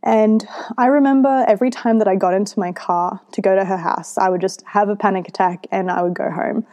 And 0.00 0.46
I 0.78 0.86
remember 0.86 1.44
every 1.48 1.70
time 1.70 1.98
that 1.98 2.06
I 2.06 2.14
got 2.14 2.34
into 2.34 2.60
my 2.60 2.70
car 2.70 3.20
to 3.32 3.42
go 3.42 3.56
to 3.56 3.64
her 3.64 3.78
house, 3.78 4.16
I 4.16 4.28
would 4.28 4.40
just 4.40 4.62
have 4.68 4.88
a 4.88 4.94
panic 4.94 5.26
attack 5.26 5.66
and 5.72 5.90
I 5.90 6.02
would 6.02 6.14
go 6.14 6.30
home. 6.30 6.64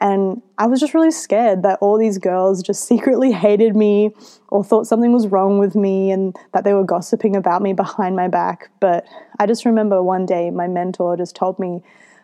And 0.00 0.40
I 0.56 0.66
was 0.66 0.80
just 0.80 0.94
really 0.94 1.10
scared 1.10 1.62
that 1.62 1.78
all 1.80 1.98
these 1.98 2.18
girls 2.18 2.62
just 2.62 2.84
secretly 2.88 3.32
hated 3.32 3.76
me 3.76 4.10
or 4.48 4.64
thought 4.64 4.86
something 4.86 5.12
was 5.12 5.28
wrong 5.28 5.58
with 5.58 5.76
me 5.76 6.10
and 6.10 6.34
that 6.52 6.64
they 6.64 6.72
were 6.72 6.84
gossiping 6.84 7.36
about 7.36 7.62
me 7.62 7.72
behind 7.72 8.16
my 8.16 8.26
back. 8.26 8.70
But 8.80 9.06
I 9.38 9.46
just 9.46 9.64
remember 9.64 10.02
one 10.02 10.26
day 10.26 10.50
my 10.50 10.66
mentor 10.66 11.16
just 11.16 11.36
told 11.36 11.58
me, 11.58 11.82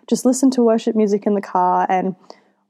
just 0.09 0.25
listen 0.25 0.51
to 0.53 0.63
worship 0.63 0.97
music 0.97 1.27
in 1.27 1.35
the 1.35 1.41
car 1.41 1.87
and 1.89 2.17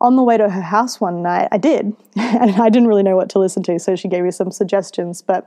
on 0.00 0.16
the 0.16 0.22
way 0.22 0.36
to 0.36 0.48
her 0.48 0.60
house 0.60 1.00
one 1.00 1.22
night, 1.22 1.48
I 1.50 1.56
did, 1.58 1.96
and 2.16 2.50
I 2.56 2.68
didn't 2.68 2.88
really 2.88 3.02
know 3.02 3.16
what 3.16 3.30
to 3.30 3.38
listen 3.38 3.62
to, 3.64 3.78
so 3.78 3.96
she 3.96 4.08
gave 4.08 4.24
me 4.24 4.30
some 4.30 4.50
suggestions. 4.50 5.22
But 5.22 5.46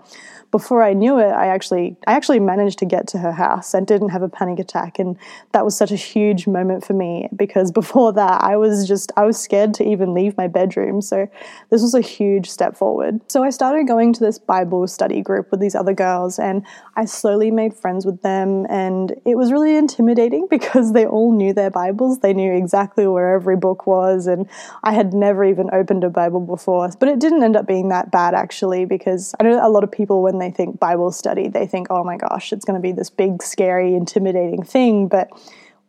before 0.52 0.82
I 0.82 0.94
knew 0.94 1.20
it, 1.20 1.30
I 1.30 1.48
actually 1.48 1.96
I 2.08 2.14
actually 2.14 2.40
managed 2.40 2.80
to 2.80 2.86
get 2.86 3.08
to 3.10 3.20
her 3.20 3.32
house 3.32 3.76
and 3.76 3.86
didn't 3.86 4.10
have 4.10 4.24
a 4.24 4.30
panic 4.30 4.58
attack, 4.58 4.98
and 4.98 5.18
that 5.52 5.64
was 5.64 5.78
such 5.78 5.92
a 5.92 5.96
huge 5.96 6.48
moment 6.48 6.84
for 6.84 6.94
me 6.94 7.30
because 7.36 7.72
before 7.80 8.12
that 8.14 8.44
I 8.44 8.58
was 8.58 8.88
just 8.88 9.12
I 9.16 9.26
was 9.26 9.40
scared 9.40 9.76
to 9.76 9.88
even 9.88 10.14
leave 10.14 10.36
my 10.36 10.48
bedroom. 10.48 11.02
So 11.02 11.28
this 11.70 11.84
was 11.84 11.94
a 11.94 12.02
huge 12.02 12.50
step 12.50 12.76
forward. 12.76 13.22
So 13.30 13.44
I 13.44 13.52
started 13.52 13.88
going 13.88 14.14
to 14.14 14.20
this 14.20 14.40
Bible 14.40 14.88
study 14.88 15.22
group 15.22 15.52
with 15.52 15.60
these 15.60 15.76
other 15.76 15.94
girls, 15.94 16.40
and 16.40 16.66
I 16.96 17.06
slowly 17.06 17.52
made 17.52 17.76
friends 17.76 18.06
with 18.06 18.24
them, 18.24 18.66
and 18.68 19.14
it 19.26 19.38
was 19.38 19.52
really 19.52 19.76
intimidating 19.76 20.48
because 20.50 20.94
they 20.94 21.06
all 21.06 21.34
knew 21.36 21.54
their 21.54 21.70
Bibles, 21.70 22.20
they 22.20 22.34
knew 22.34 22.52
exactly 22.52 23.06
where 23.06 23.36
every 23.36 23.58
book 23.58 23.86
was, 23.86 24.26
and 24.40 24.50
I 24.84 24.94
had 24.94 25.14
never 25.14 25.46
even 25.46 25.70
opened 25.72 26.04
a 26.04 26.10
Bible 26.10 26.40
before. 26.40 26.90
But 27.00 27.10
it 27.10 27.20
didn't 27.20 27.44
end 27.44 27.56
up 27.56 27.68
being 27.68 27.90
that 27.90 28.12
bad 28.12 28.34
actually, 28.34 28.86
because 28.86 29.36
I 29.40 29.44
know 29.44 29.60
a 29.62 29.70
lot 29.70 29.84
of 29.84 29.92
people 29.92 30.24
when 30.24 30.40
they 30.40 30.52
think 30.52 30.80
Bible 30.80 31.12
study, 31.12 31.48
they 31.48 31.68
think, 31.68 31.88
oh 31.90 32.04
my 32.04 32.18
gosh, 32.18 32.52
it's 32.54 32.66
going 32.66 32.82
to 32.82 32.82
be 32.82 32.92
this 32.92 33.10
big, 33.10 33.44
scary, 33.44 33.94
intimidating 33.94 34.64
thing. 34.64 35.08
But 35.08 35.30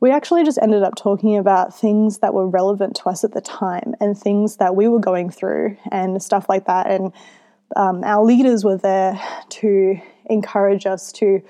we 0.00 0.10
actually 0.10 0.44
just 0.44 0.58
ended 0.62 0.82
up 0.82 0.94
talking 0.94 1.36
about 1.36 1.78
things 1.78 2.18
that 2.18 2.32
were 2.32 2.48
relevant 2.48 2.96
to 2.96 3.08
us 3.10 3.22
at 3.22 3.32
the 3.32 3.40
time 3.40 3.94
and 4.00 4.18
things 4.18 4.56
that 4.56 4.74
we 4.74 4.88
were 4.88 4.98
going 4.98 5.30
through 5.30 5.76
and 5.92 6.22
stuff 6.22 6.48
like 6.48 6.66
that. 6.66 6.86
And 6.86 7.12
um, 7.76 8.02
our 8.02 8.24
leaders 8.24 8.64
were 8.64 8.78
there 8.78 9.20
to 9.60 10.00
encourage 10.26 10.86
us 10.86 11.12
to 11.12 11.42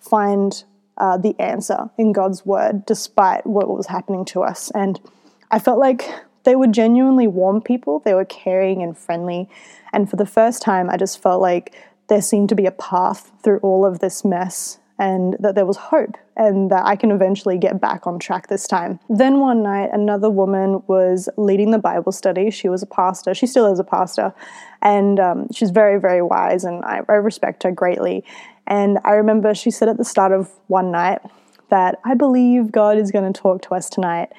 find 0.00 0.64
uh, 0.96 1.16
the 1.16 1.38
answer 1.38 1.90
in 1.98 2.12
God's 2.12 2.44
word 2.46 2.86
despite 2.86 3.46
what 3.46 3.68
was 3.68 3.86
happening 3.86 4.24
to 4.26 4.42
us. 4.42 4.70
And 4.74 4.98
I 5.50 5.58
felt 5.58 5.78
like 5.78 6.10
they 6.48 6.56
were 6.56 6.66
genuinely 6.66 7.26
warm 7.26 7.60
people, 7.60 8.00
they 8.06 8.14
were 8.14 8.24
caring 8.24 8.82
and 8.82 8.96
friendly. 8.96 9.50
And 9.92 10.08
for 10.08 10.16
the 10.16 10.24
first 10.24 10.62
time, 10.62 10.88
I 10.88 10.96
just 10.96 11.20
felt 11.20 11.42
like 11.42 11.74
there 12.08 12.22
seemed 12.22 12.48
to 12.48 12.54
be 12.54 12.64
a 12.64 12.70
path 12.70 13.30
through 13.42 13.58
all 13.58 13.84
of 13.84 13.98
this 13.98 14.24
mess 14.24 14.78
and 14.98 15.36
that 15.40 15.54
there 15.54 15.66
was 15.66 15.76
hope 15.76 16.16
and 16.38 16.70
that 16.70 16.86
I 16.86 16.96
can 16.96 17.10
eventually 17.10 17.58
get 17.58 17.82
back 17.82 18.06
on 18.06 18.18
track 18.18 18.48
this 18.48 18.66
time. 18.66 18.98
Then 19.10 19.40
one 19.40 19.62
night, 19.62 19.90
another 19.92 20.30
woman 20.30 20.82
was 20.86 21.28
leading 21.36 21.70
the 21.70 21.78
Bible 21.78 22.12
study. 22.12 22.50
She 22.50 22.70
was 22.70 22.82
a 22.82 22.86
pastor, 22.86 23.34
she 23.34 23.46
still 23.46 23.70
is 23.70 23.78
a 23.78 23.84
pastor, 23.84 24.32
and 24.80 25.20
um, 25.20 25.48
she's 25.52 25.70
very, 25.70 26.00
very 26.00 26.22
wise, 26.22 26.64
and 26.64 26.82
I, 26.82 27.02
I 27.10 27.16
respect 27.16 27.62
her 27.64 27.72
greatly. 27.72 28.24
And 28.66 29.00
I 29.04 29.12
remember 29.12 29.54
she 29.54 29.70
said 29.70 29.90
at 29.90 29.98
the 29.98 30.04
start 30.04 30.32
of 30.32 30.50
one 30.68 30.90
night 30.92 31.20
that 31.68 32.00
I 32.06 32.14
believe 32.14 32.72
God 32.72 32.96
is 32.96 33.10
going 33.10 33.30
to 33.30 33.38
talk 33.38 33.60
to 33.62 33.74
us 33.74 33.90
tonight. 33.90 34.30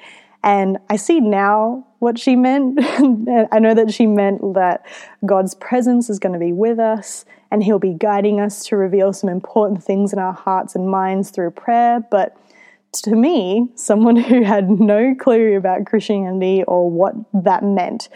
And 0.42 0.78
I 0.88 0.96
see 0.96 1.20
now 1.20 1.86
what 1.98 2.18
she 2.18 2.34
meant. 2.34 2.78
I 3.52 3.58
know 3.58 3.74
that 3.74 3.92
she 3.92 4.06
meant 4.06 4.54
that 4.54 4.84
God's 5.24 5.54
presence 5.54 6.08
is 6.08 6.18
going 6.18 6.32
to 6.32 6.38
be 6.38 6.52
with 6.52 6.78
us 6.78 7.24
and 7.50 7.62
He'll 7.62 7.78
be 7.78 7.94
guiding 7.94 8.40
us 8.40 8.64
to 8.66 8.76
reveal 8.76 9.12
some 9.12 9.28
important 9.28 9.82
things 9.82 10.12
in 10.12 10.18
our 10.18 10.32
hearts 10.32 10.74
and 10.74 10.88
minds 10.88 11.30
through 11.30 11.50
prayer. 11.50 12.00
But 12.10 12.36
to 12.92 13.14
me, 13.14 13.68
someone 13.74 14.16
who 14.28 14.42
had 14.42 14.70
no 14.70 15.14
clue 15.14 15.56
about 15.56 15.86
Christianity 15.86 16.64
or 16.64 16.90
what 16.90 17.14
that 17.34 17.62
meant, 17.62 18.08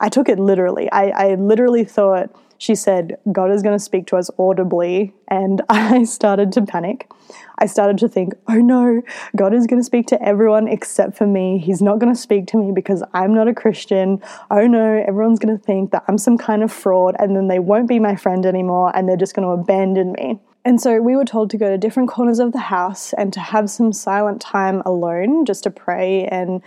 I 0.00 0.08
took 0.08 0.28
it 0.28 0.38
literally. 0.38 0.90
I, 0.90 1.08
I 1.10 1.34
literally 1.36 1.84
thought 1.84 2.34
she 2.62 2.76
said, 2.76 3.18
God 3.32 3.50
is 3.50 3.60
going 3.60 3.76
to 3.76 3.84
speak 3.84 4.06
to 4.06 4.16
us 4.16 4.30
audibly. 4.38 5.12
And 5.26 5.62
I 5.68 6.04
started 6.04 6.52
to 6.52 6.62
panic. 6.62 7.10
I 7.58 7.66
started 7.66 7.98
to 7.98 8.08
think, 8.08 8.34
oh 8.48 8.60
no, 8.60 9.02
God 9.34 9.52
is 9.52 9.66
going 9.66 9.80
to 9.80 9.84
speak 9.84 10.06
to 10.08 10.22
everyone 10.22 10.68
except 10.68 11.16
for 11.16 11.26
me. 11.26 11.58
He's 11.58 11.82
not 11.82 11.98
going 11.98 12.14
to 12.14 12.20
speak 12.20 12.46
to 12.48 12.56
me 12.56 12.70
because 12.70 13.02
I'm 13.14 13.34
not 13.34 13.48
a 13.48 13.52
Christian. 13.52 14.22
Oh 14.48 14.68
no, 14.68 15.02
everyone's 15.08 15.40
going 15.40 15.58
to 15.58 15.64
think 15.64 15.90
that 15.90 16.04
I'm 16.06 16.18
some 16.18 16.38
kind 16.38 16.62
of 16.62 16.72
fraud 16.72 17.16
and 17.18 17.34
then 17.34 17.48
they 17.48 17.58
won't 17.58 17.88
be 17.88 17.98
my 17.98 18.14
friend 18.14 18.46
anymore 18.46 18.96
and 18.96 19.08
they're 19.08 19.16
just 19.16 19.34
going 19.34 19.48
to 19.48 19.60
abandon 19.60 20.12
me. 20.12 20.38
And 20.64 20.80
so 20.80 21.00
we 21.00 21.16
were 21.16 21.24
told 21.24 21.50
to 21.50 21.58
go 21.58 21.68
to 21.68 21.76
different 21.76 22.08
corners 22.08 22.38
of 22.38 22.52
the 22.52 22.60
house 22.60 23.12
and 23.14 23.32
to 23.32 23.40
have 23.40 23.68
some 23.68 23.92
silent 23.92 24.40
time 24.40 24.80
alone 24.86 25.44
just 25.44 25.64
to 25.64 25.70
pray 25.70 26.26
and 26.26 26.62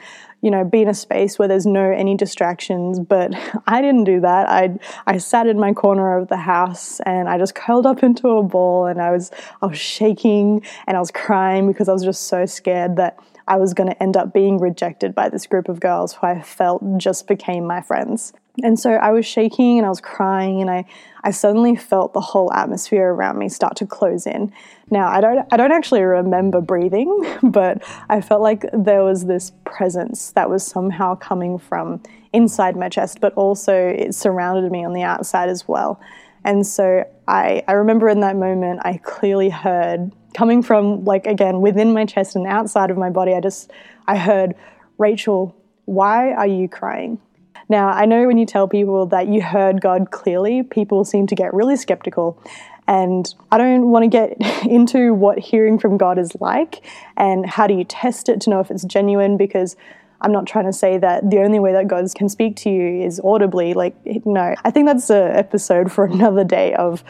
you 0.45 0.51
know 0.51 0.63
be 0.63 0.83
in 0.83 0.87
a 0.87 0.93
space 0.93 1.39
where 1.39 1.47
there's 1.47 1.65
no 1.65 1.91
any 1.91 2.15
distractions 2.15 2.99
but 2.99 3.33
I 3.67 3.81
didn't 3.81 4.03
do 4.03 4.21
that 4.21 4.47
I 4.47 4.77
I 5.07 5.17
sat 5.17 5.47
in 5.47 5.59
my 5.59 5.73
corner 5.73 6.17
of 6.17 6.27
the 6.27 6.37
house 6.37 6.99
and 7.01 7.27
I 7.27 7.39
just 7.39 7.55
curled 7.55 7.87
up 7.87 8.03
into 8.03 8.29
a 8.29 8.43
ball 8.43 8.85
and 8.85 9.01
I 9.01 9.11
was 9.11 9.31
I 9.61 9.65
was 9.65 9.79
shaking 9.79 10.63
and 10.85 10.95
I 10.95 10.99
was 10.99 11.09
crying 11.09 11.67
because 11.67 11.89
I 11.89 11.93
was 11.93 12.03
just 12.03 12.27
so 12.27 12.45
scared 12.45 12.95
that 12.97 13.17
I 13.47 13.57
was 13.57 13.73
going 13.73 13.89
to 13.89 14.03
end 14.03 14.17
up 14.17 14.33
being 14.33 14.59
rejected 14.59 15.13
by 15.13 15.29
this 15.29 15.45
group 15.47 15.67
of 15.67 15.79
girls 15.79 16.13
who 16.13 16.27
I 16.27 16.41
felt 16.41 16.83
just 16.97 17.27
became 17.27 17.65
my 17.65 17.81
friends. 17.81 18.33
And 18.63 18.79
so 18.79 18.91
I 18.91 19.11
was 19.11 19.25
shaking 19.25 19.77
and 19.77 19.85
I 19.85 19.89
was 19.89 20.01
crying 20.01 20.61
and 20.61 20.69
I, 20.69 20.85
I 21.23 21.31
suddenly 21.31 21.75
felt 21.75 22.13
the 22.13 22.21
whole 22.21 22.53
atmosphere 22.53 23.13
around 23.13 23.37
me 23.37 23.49
start 23.49 23.75
to 23.77 23.85
close 23.85 24.25
in. 24.25 24.53
Now 24.89 25.07
I 25.07 25.21
don't 25.21 25.45
I 25.51 25.57
don't 25.57 25.71
actually 25.71 26.01
remember 26.01 26.61
breathing, 26.61 27.25
but 27.43 27.83
I 28.09 28.21
felt 28.21 28.41
like 28.41 28.65
there 28.71 29.03
was 29.03 29.25
this 29.25 29.51
presence 29.65 30.31
that 30.31 30.49
was 30.49 30.65
somehow 30.65 31.15
coming 31.15 31.57
from 31.57 32.01
inside 32.31 32.75
my 32.75 32.89
chest, 32.89 33.19
but 33.21 33.33
also 33.33 33.73
it 33.73 34.15
surrounded 34.15 34.71
me 34.71 34.85
on 34.85 34.93
the 34.93 35.03
outside 35.03 35.49
as 35.49 35.67
well. 35.67 35.99
And 36.43 36.65
so 36.65 37.03
I, 37.27 37.63
I 37.67 37.73
remember 37.73 38.07
in 38.07 38.19
that 38.19 38.35
moment 38.35 38.81
I 38.83 38.97
clearly 39.03 39.49
heard 39.49 40.11
coming 40.35 40.61
from 40.61 41.03
like 41.05 41.25
again 41.25 41.61
within 41.61 41.93
my 41.93 42.05
chest 42.05 42.35
and 42.35 42.45
outside 42.45 42.91
of 42.91 42.97
my 42.97 43.09
body, 43.09 43.33
I 43.33 43.41
just 43.41 43.71
I 44.07 44.17
heard, 44.17 44.53
Rachel, 44.97 45.55
why 45.85 46.33
are 46.33 46.47
you 46.47 46.69
crying? 46.69 47.19
Now, 47.67 47.89
I 47.89 48.05
know 48.05 48.27
when 48.27 48.37
you 48.37 48.45
tell 48.45 48.67
people 48.67 49.05
that 49.07 49.27
you 49.27 49.41
heard 49.41 49.81
God 49.81 50.11
clearly, 50.11 50.63
people 50.63 51.03
seem 51.03 51.27
to 51.27 51.35
get 51.35 51.53
really 51.53 51.75
skeptical. 51.75 52.41
And 52.87 53.33
I 53.51 53.57
don't 53.57 53.89
want 53.89 54.03
to 54.03 54.09
get 54.09 54.37
into 54.65 55.13
what 55.13 55.39
hearing 55.39 55.79
from 55.79 55.97
God 55.97 56.19
is 56.19 56.35
like 56.39 56.85
and 57.17 57.45
how 57.45 57.67
do 57.67 57.73
you 57.73 57.83
test 57.83 58.29
it 58.29 58.41
to 58.41 58.49
know 58.49 58.59
if 58.59 58.69
it's 58.69 58.83
genuine 58.83 59.37
because 59.37 59.75
I'm 60.21 60.31
not 60.31 60.47
trying 60.47 60.65
to 60.65 60.73
say 60.73 60.97
that 60.99 61.29
the 61.29 61.39
only 61.39 61.59
way 61.59 61.73
that 61.73 61.87
God 61.87 62.05
can 62.15 62.29
speak 62.29 62.55
to 62.57 62.69
you 62.69 63.03
is 63.03 63.19
audibly. 63.23 63.73
Like, 63.73 63.95
no. 64.25 64.55
I 64.63 64.71
think 64.71 64.87
that's 64.87 65.09
an 65.09 65.35
episode 65.35 65.91
for 65.91 66.05
another 66.11 66.43
day 66.43 66.73
of 66.75 67.03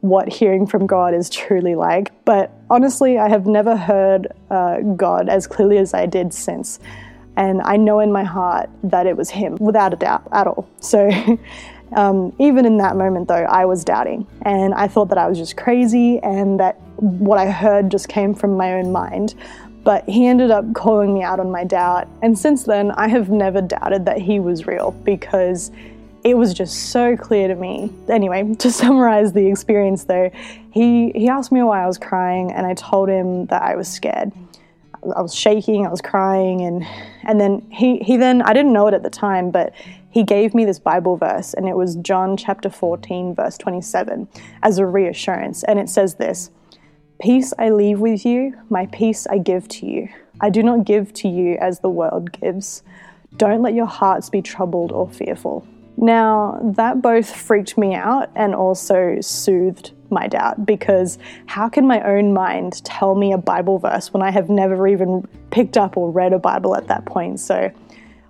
what 0.00 0.28
hearing 0.28 0.66
from 0.66 0.86
God 0.86 1.14
is 1.14 1.30
truly 1.30 1.74
like. 1.74 2.12
But 2.24 2.52
honestly, 2.68 3.18
I 3.18 3.28
have 3.28 3.46
never 3.46 3.76
heard 3.76 4.28
uh, 4.50 4.80
God 4.80 5.28
as 5.28 5.46
clearly 5.46 5.78
as 5.78 5.94
I 5.94 6.06
did 6.06 6.34
since. 6.34 6.80
And 7.36 7.62
I 7.62 7.76
know 7.76 8.00
in 8.00 8.12
my 8.12 8.24
heart 8.24 8.68
that 8.84 9.06
it 9.06 9.16
was 9.16 9.30
him, 9.30 9.56
without 9.56 9.92
a 9.92 9.96
doubt 9.96 10.26
at 10.32 10.46
all. 10.46 10.68
So 10.80 11.10
um, 11.96 12.34
even 12.38 12.66
in 12.66 12.76
that 12.78 12.96
moment, 12.96 13.28
though, 13.28 13.34
I 13.34 13.64
was 13.64 13.84
doubting. 13.84 14.26
And 14.42 14.74
I 14.74 14.88
thought 14.88 15.08
that 15.08 15.18
I 15.18 15.28
was 15.28 15.38
just 15.38 15.56
crazy 15.56 16.18
and 16.20 16.60
that 16.60 16.80
what 16.96 17.38
I 17.38 17.50
heard 17.50 17.90
just 17.90 18.08
came 18.08 18.34
from 18.34 18.56
my 18.56 18.74
own 18.74 18.92
mind. 18.92 19.34
But 19.84 20.08
he 20.08 20.26
ended 20.26 20.50
up 20.50 20.72
calling 20.74 21.12
me 21.12 21.22
out 21.22 21.40
on 21.40 21.50
my 21.50 21.64
doubt. 21.64 22.06
And 22.22 22.38
since 22.38 22.64
then, 22.64 22.92
I 22.92 23.08
have 23.08 23.30
never 23.30 23.60
doubted 23.60 24.04
that 24.04 24.18
he 24.18 24.38
was 24.38 24.66
real 24.66 24.92
because 25.04 25.72
it 26.24 26.36
was 26.36 26.54
just 26.54 26.90
so 26.90 27.16
clear 27.16 27.48
to 27.48 27.54
me. 27.54 27.92
Anyway, 28.08 28.54
to 28.58 28.70
summarize 28.70 29.32
the 29.32 29.46
experience 29.46 30.04
though, 30.04 30.30
he, 30.70 31.10
he 31.12 31.28
asked 31.28 31.52
me 31.52 31.62
why 31.62 31.82
I 31.82 31.86
was 31.86 31.98
crying, 31.98 32.52
and 32.52 32.66
I 32.66 32.74
told 32.74 33.08
him 33.08 33.46
that 33.46 33.62
I 33.62 33.76
was 33.76 33.88
scared. 33.88 34.32
I 35.16 35.20
was 35.20 35.34
shaking, 35.34 35.86
I 35.86 35.90
was 35.90 36.00
crying, 36.00 36.62
and 36.62 36.84
and 37.24 37.40
then 37.40 37.66
he 37.70 37.98
he 37.98 38.16
then 38.16 38.42
I 38.42 38.52
didn't 38.52 38.72
know 38.72 38.86
it 38.86 38.94
at 38.94 39.02
the 39.02 39.10
time, 39.10 39.50
but 39.50 39.72
he 40.10 40.22
gave 40.22 40.54
me 40.54 40.64
this 40.64 40.78
Bible 40.78 41.16
verse, 41.16 41.54
and 41.54 41.66
it 41.66 41.74
was 41.74 41.96
John 41.96 42.36
chapter 42.36 42.68
14, 42.68 43.34
verse 43.34 43.56
27, 43.56 44.28
as 44.62 44.78
a 44.78 44.84
reassurance. 44.84 45.64
And 45.64 45.78
it 45.78 45.88
says 45.88 46.16
this 46.16 46.50
Peace 47.20 47.54
I 47.58 47.70
leave 47.70 48.00
with 48.00 48.26
you, 48.26 48.54
my 48.68 48.86
peace 48.86 49.26
I 49.26 49.38
give 49.38 49.68
to 49.68 49.86
you. 49.86 50.08
I 50.40 50.50
do 50.50 50.62
not 50.62 50.84
give 50.84 51.12
to 51.14 51.28
you 51.28 51.56
as 51.60 51.80
the 51.80 51.88
world 51.88 52.32
gives. 52.32 52.82
Don't 53.36 53.62
let 53.62 53.74
your 53.74 53.86
hearts 53.86 54.28
be 54.28 54.42
troubled 54.42 54.92
or 54.92 55.08
fearful. 55.08 55.66
Now, 55.96 56.58
that 56.76 57.00
both 57.00 57.34
freaked 57.34 57.78
me 57.78 57.94
out 57.94 58.30
and 58.34 58.54
also 58.54 59.20
soothed 59.20 59.92
my 60.12 60.28
doubt 60.28 60.64
because 60.64 61.18
how 61.46 61.68
can 61.68 61.86
my 61.86 62.00
own 62.02 62.32
mind 62.32 62.84
tell 62.84 63.14
me 63.14 63.32
a 63.32 63.38
Bible 63.38 63.78
verse 63.78 64.12
when 64.12 64.22
I 64.22 64.30
have 64.30 64.48
never 64.48 64.86
even 64.86 65.26
picked 65.50 65.76
up 65.76 65.96
or 65.96 66.10
read 66.10 66.32
a 66.32 66.38
Bible 66.38 66.76
at 66.76 66.86
that 66.88 67.06
point? 67.06 67.40
So 67.40 67.72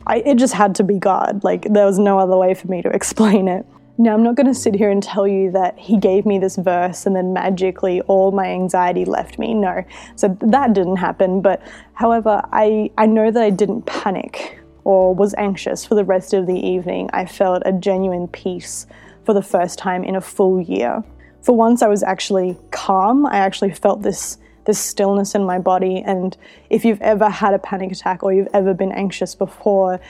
I, 0.07 0.19
it 0.19 0.37
just 0.37 0.55
had 0.55 0.75
to 0.77 0.85
be 0.85 0.99
God. 0.99 1.45
Like, 1.45 1.67
there 1.71 1.87
was 1.87 1.99
no 1.99 2.19
other 2.19 2.37
way 2.37 2.55
for 2.55 2.69
me 2.69 2.83
to 2.83 2.89
explain 2.95 3.49
it. 3.49 3.67
Now, 3.99 4.15
I'm 4.15 4.23
not 4.23 4.37
going 4.37 4.47
to 4.47 4.55
sit 4.55 4.75
here 4.75 4.91
and 4.91 5.03
tell 5.03 5.29
you 5.29 5.51
that 5.51 5.79
he 5.79 5.99
gave 5.99 6.25
me 6.25 6.39
this 6.39 6.57
verse 6.57 7.05
and 7.05 7.15
then 7.15 7.33
magically 7.33 8.01
all 8.03 8.33
my 8.33 8.47
anxiety 8.47 9.05
left 9.05 9.39
me. 9.39 9.53
No. 9.53 9.85
So 10.17 10.37
that 10.41 10.73
didn't 10.73 10.97
happen. 10.97 11.43
But 11.43 11.63
however, 11.93 12.43
I, 12.53 12.91
I 12.97 13.07
know 13.07 13.31
that 13.31 13.43
I 13.43 13.51
didn't 13.51 13.83
panic 13.83 14.59
or 14.85 15.15
was 15.15 15.35
anxious 15.35 15.85
for 15.85 15.95
the 15.95 16.05
rest 16.05 16.33
of 16.33 16.47
the 16.47 16.59
evening. 16.59 17.11
I 17.13 17.27
felt 17.27 17.63
a 17.67 17.73
genuine 17.73 18.29
peace 18.29 18.87
for 19.25 19.35
the 19.35 19.43
first 19.43 19.79
time 19.79 20.03
in 20.05 20.17
a 20.17 20.21
full 20.21 20.61
year. 20.61 21.05
For 21.43 21.57
once, 21.57 21.83
I 21.83 21.89
was 21.89 22.03
actually 22.03 22.57
calm. 22.71 23.27
I 23.27 23.39
actually 23.39 23.73
felt 23.73 24.03
this 24.03 24.39
this 24.65 24.79
stillness 24.79 25.35
in 25.35 25.45
my 25.45 25.59
body. 25.59 26.03
And 26.07 26.37
if 26.71 26.85
you've 26.85 27.01
ever 27.03 27.29
had 27.29 27.53
a 27.53 27.59
panic 27.59 27.91
attack 27.91 28.23
or 28.23 28.33
you've 28.33 28.49
ever 28.55 28.75
been 28.75 28.93
anxious 28.93 29.35
before, 29.35 30.01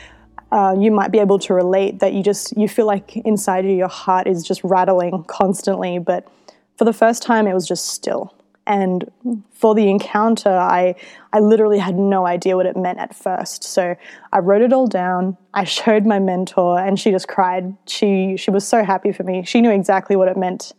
uh, 0.51 0.77
you 0.79 0.91
might 0.91 1.11
be 1.11 1.19
able 1.19 1.39
to 1.39 1.55
relate 1.55 2.01
that 2.01 2.13
you 2.13 2.23
just 2.23 2.55
you 2.57 2.69
feel 2.69 2.87
like 2.87 3.17
inside 3.17 3.65
you 3.65 3.73
your 3.73 3.89
heart 3.89 4.27
is 4.27 4.43
just 4.43 4.63
rattling 4.63 5.25
constantly. 5.25 5.99
But 5.99 6.29
for 6.77 6.85
the 6.85 6.93
first 6.93 7.23
time 7.23 7.47
it 7.47 7.55
was 7.55 7.67
just 7.67 7.87
still. 7.87 8.35
And 8.67 9.11
for 9.55 9.75
the 9.75 9.89
encounter 9.89 10.51
i 10.51 10.95
i 11.33 11.41
literally 11.41 11.79
had 11.79 11.97
no 11.97 12.27
idea 12.27 12.57
what 12.57 12.67
it 12.67 12.77
meant 12.77 12.99
at 12.99 13.15
first. 13.15 13.65
So 13.65 13.97
i 14.33 14.39
wrote 14.39 14.61
it 14.61 14.75
all 14.75 14.87
down. 14.87 15.39
I 15.55 15.65
showed 15.79 16.05
my 16.05 16.19
mentor 16.19 16.79
and 16.79 17.01
she 17.01 17.11
just 17.11 17.29
cried. 17.29 17.75
She 17.87 18.37
she 18.37 18.51
was 18.51 18.69
so 18.69 18.85
happy 18.85 19.13
for 19.13 19.23
me. 19.23 19.45
She 19.45 19.63
knew 19.63 19.71
exactly 19.71 20.17
what 20.17 20.29
it 20.29 20.37
meant 20.37 20.75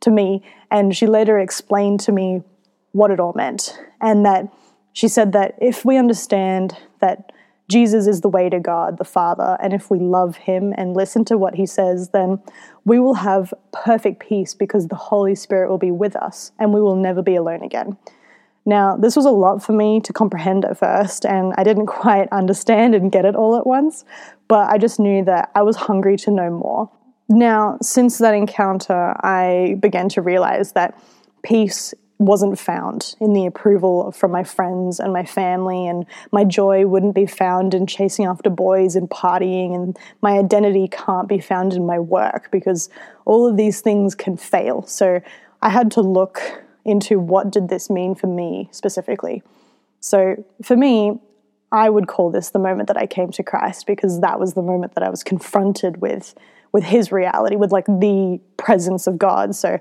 to 0.00 0.10
me 0.10 0.42
and 0.70 0.96
she 0.96 1.06
later 1.06 1.38
explained 1.38 2.00
to 2.00 2.12
me 2.12 2.42
what 2.92 3.10
it 3.10 3.20
all 3.20 3.32
meant 3.34 3.78
and 4.00 4.24
that 4.24 4.52
she 4.92 5.08
said 5.08 5.32
that 5.32 5.54
if 5.60 5.84
we 5.84 5.96
understand 5.96 6.76
that 7.00 7.32
Jesus 7.68 8.06
is 8.06 8.22
the 8.22 8.30
way 8.30 8.48
to 8.48 8.58
God, 8.58 8.96
the 8.96 9.04
Father, 9.04 9.58
and 9.62 9.74
if 9.74 9.90
we 9.90 9.98
love 9.98 10.36
Him 10.36 10.74
and 10.76 10.96
listen 10.96 11.24
to 11.26 11.36
what 11.36 11.54
He 11.54 11.66
says, 11.66 12.08
then 12.08 12.40
we 12.84 12.98
will 12.98 13.14
have 13.14 13.52
perfect 13.72 14.20
peace 14.20 14.54
because 14.54 14.88
the 14.88 14.96
Holy 14.96 15.34
Spirit 15.34 15.68
will 15.68 15.78
be 15.78 15.90
with 15.90 16.16
us 16.16 16.52
and 16.58 16.72
we 16.72 16.80
will 16.80 16.96
never 16.96 17.20
be 17.20 17.36
alone 17.36 17.62
again. 17.62 17.98
Now, 18.64 18.96
this 18.96 19.16
was 19.16 19.26
a 19.26 19.30
lot 19.30 19.62
for 19.62 19.72
me 19.72 20.00
to 20.00 20.12
comprehend 20.12 20.64
at 20.64 20.78
first, 20.78 21.24
and 21.24 21.54
I 21.56 21.64
didn't 21.64 21.86
quite 22.02 22.28
understand 22.32 22.94
and 22.94 23.12
get 23.12 23.24
it 23.24 23.36
all 23.36 23.56
at 23.56 23.66
once, 23.66 24.04
but 24.48 24.70
I 24.70 24.78
just 24.78 24.98
knew 24.98 25.24
that 25.24 25.50
I 25.54 25.62
was 25.62 25.76
hungry 25.76 26.16
to 26.18 26.30
know 26.30 26.50
more. 26.50 26.90
Now, 27.28 27.78
since 27.82 28.18
that 28.18 28.34
encounter, 28.34 29.14
I 29.24 29.76
began 29.80 30.08
to 30.10 30.22
realize 30.22 30.72
that 30.72 30.98
peace 31.42 31.92
wasn't 32.18 32.58
found 32.58 33.14
in 33.20 33.32
the 33.32 33.46
approval 33.46 34.10
from 34.10 34.32
my 34.32 34.42
friends 34.42 34.98
and 34.98 35.12
my 35.12 35.24
family, 35.24 35.86
and 35.86 36.04
my 36.32 36.42
joy 36.42 36.86
wouldn't 36.86 37.14
be 37.14 37.26
found 37.26 37.74
in 37.74 37.86
chasing 37.86 38.24
after 38.24 38.50
boys 38.50 38.96
and 38.96 39.08
partying, 39.08 39.74
and 39.74 39.96
my 40.20 40.38
identity 40.38 40.88
can't 40.88 41.28
be 41.28 41.38
found 41.38 41.74
in 41.74 41.86
my 41.86 41.98
work 41.98 42.50
because 42.50 42.88
all 43.24 43.46
of 43.46 43.56
these 43.56 43.80
things 43.80 44.14
can 44.14 44.36
fail. 44.36 44.82
So 44.86 45.20
I 45.62 45.70
had 45.70 45.90
to 45.92 46.00
look 46.00 46.64
into 46.84 47.20
what 47.20 47.50
did 47.50 47.68
this 47.68 47.90
mean 47.90 48.14
for 48.14 48.26
me 48.26 48.68
specifically. 48.72 49.42
So 50.00 50.44
for 50.62 50.76
me, 50.76 51.20
I 51.70 51.90
would 51.90 52.08
call 52.08 52.30
this 52.30 52.50
the 52.50 52.58
moment 52.58 52.88
that 52.88 52.96
I 52.96 53.06
came 53.06 53.30
to 53.32 53.42
Christ 53.42 53.86
because 53.86 54.20
that 54.20 54.40
was 54.40 54.54
the 54.54 54.62
moment 54.62 54.94
that 54.94 55.04
I 55.04 55.10
was 55.10 55.22
confronted 55.22 56.00
with 56.00 56.34
with 56.72 56.84
his 56.84 57.10
reality 57.12 57.56
with 57.56 57.72
like 57.72 57.86
the 57.86 58.40
presence 58.56 59.06
of 59.06 59.18
God. 59.18 59.54
So 59.54 59.78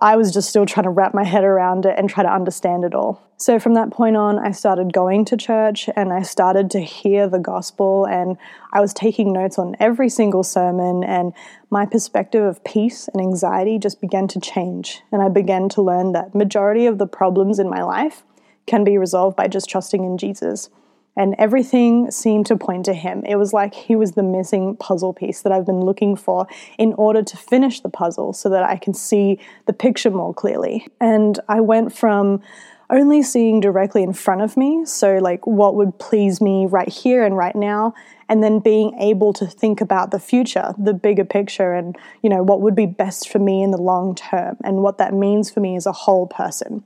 I 0.00 0.16
was 0.16 0.32
just 0.32 0.48
still 0.48 0.66
trying 0.66 0.84
to 0.84 0.90
wrap 0.90 1.14
my 1.14 1.22
head 1.22 1.44
around 1.44 1.86
it 1.86 1.96
and 1.96 2.10
try 2.10 2.24
to 2.24 2.32
understand 2.32 2.82
it 2.84 2.94
all. 2.94 3.22
So 3.36 3.60
from 3.60 3.74
that 3.74 3.90
point 3.90 4.16
on, 4.16 4.40
I 4.40 4.50
started 4.50 4.92
going 4.92 5.24
to 5.26 5.36
church 5.36 5.88
and 5.94 6.12
I 6.12 6.22
started 6.22 6.70
to 6.72 6.80
hear 6.80 7.28
the 7.28 7.38
gospel 7.38 8.04
and 8.04 8.36
I 8.72 8.80
was 8.80 8.92
taking 8.92 9.32
notes 9.32 9.56
on 9.56 9.76
every 9.78 10.08
single 10.08 10.42
sermon 10.42 11.04
and 11.04 11.32
my 11.70 11.86
perspective 11.86 12.42
of 12.42 12.64
peace 12.64 13.08
and 13.08 13.22
anxiety 13.22 13.78
just 13.78 14.00
began 14.00 14.26
to 14.28 14.40
change 14.40 15.02
and 15.12 15.22
I 15.22 15.28
began 15.28 15.68
to 15.70 15.82
learn 15.82 16.12
that 16.12 16.34
majority 16.34 16.86
of 16.86 16.98
the 16.98 17.06
problems 17.06 17.60
in 17.60 17.70
my 17.70 17.82
life 17.82 18.24
can 18.66 18.82
be 18.82 18.98
resolved 18.98 19.36
by 19.36 19.46
just 19.46 19.68
trusting 19.68 20.02
in 20.02 20.18
Jesus 20.18 20.70
and 21.16 21.34
everything 21.38 22.10
seemed 22.10 22.46
to 22.46 22.56
point 22.56 22.84
to 22.86 22.94
him. 22.94 23.24
It 23.24 23.36
was 23.36 23.52
like 23.52 23.74
he 23.74 23.96
was 23.96 24.12
the 24.12 24.22
missing 24.22 24.76
puzzle 24.76 25.12
piece 25.12 25.42
that 25.42 25.52
I've 25.52 25.66
been 25.66 25.80
looking 25.80 26.16
for 26.16 26.46
in 26.78 26.92
order 26.94 27.22
to 27.22 27.36
finish 27.36 27.80
the 27.80 27.88
puzzle 27.88 28.32
so 28.32 28.48
that 28.50 28.64
I 28.64 28.76
can 28.76 28.94
see 28.94 29.38
the 29.66 29.72
picture 29.72 30.10
more 30.10 30.34
clearly. 30.34 30.88
And 31.00 31.38
I 31.48 31.60
went 31.60 31.94
from 31.96 32.42
only 32.90 33.22
seeing 33.22 33.60
directly 33.60 34.02
in 34.02 34.12
front 34.12 34.42
of 34.42 34.56
me, 34.56 34.84
so 34.84 35.16
like 35.16 35.46
what 35.46 35.74
would 35.74 35.98
please 35.98 36.40
me 36.40 36.66
right 36.66 36.88
here 36.88 37.24
and 37.24 37.34
right 37.36 37.56
now, 37.56 37.94
and 38.28 38.42
then 38.42 38.58
being 38.58 38.94
able 39.00 39.32
to 39.32 39.46
think 39.46 39.80
about 39.80 40.10
the 40.10 40.18
future, 40.18 40.74
the 40.78 40.92
bigger 40.92 41.24
picture, 41.24 41.72
and 41.72 41.96
you 42.22 42.28
know 42.28 42.42
what 42.42 42.60
would 42.60 42.74
be 42.74 42.86
best 42.86 43.30
for 43.30 43.38
me 43.38 43.62
in 43.62 43.70
the 43.70 43.80
long 43.80 44.14
term, 44.14 44.58
and 44.62 44.82
what 44.82 44.98
that 44.98 45.14
means 45.14 45.50
for 45.50 45.60
me 45.60 45.76
as 45.76 45.86
a 45.86 45.92
whole 45.92 46.26
person. 46.26 46.84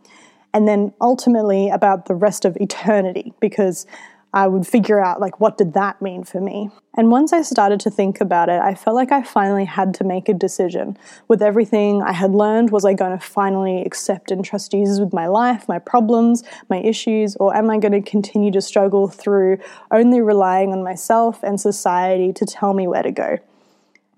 And 0.54 0.68
then 0.68 0.94
ultimately 1.00 1.68
about 1.68 2.06
the 2.06 2.14
rest 2.14 2.44
of 2.44 2.56
eternity, 2.60 3.34
because 3.40 3.84
I 4.32 4.46
would 4.46 4.66
figure 4.66 5.00
out 5.02 5.20
like 5.20 5.40
what 5.40 5.56
did 5.56 5.72
that 5.72 6.02
mean 6.02 6.24
for 6.24 6.40
me. 6.40 6.70
And 6.96 7.10
once 7.10 7.32
I 7.32 7.42
started 7.42 7.80
to 7.80 7.90
think 7.90 8.20
about 8.20 8.48
it, 8.48 8.60
I 8.60 8.74
felt 8.74 8.94
like 8.94 9.12
I 9.12 9.22
finally 9.22 9.64
had 9.64 9.94
to 9.94 10.04
make 10.04 10.28
a 10.28 10.34
decision. 10.34 10.98
With 11.28 11.42
everything 11.42 12.02
I 12.02 12.12
had 12.12 12.32
learned, 12.32 12.70
was 12.70 12.84
I 12.84 12.92
going 12.92 13.16
to 13.16 13.24
finally 13.24 13.82
accept 13.82 14.30
and 14.30 14.44
trust 14.44 14.72
Jesus 14.72 15.00
with 15.00 15.12
my 15.12 15.26
life, 15.26 15.68
my 15.68 15.78
problems, 15.78 16.42
my 16.68 16.78
issues, 16.78 17.36
or 17.36 17.56
am 17.56 17.70
I 17.70 17.78
going 17.78 17.92
to 17.92 18.02
continue 18.02 18.50
to 18.50 18.60
struggle 18.60 19.08
through 19.08 19.58
only 19.90 20.20
relying 20.20 20.72
on 20.72 20.82
myself 20.82 21.42
and 21.42 21.60
society 21.60 22.32
to 22.34 22.44
tell 22.44 22.74
me 22.74 22.86
where 22.86 23.02
to 23.02 23.12
go? 23.12 23.38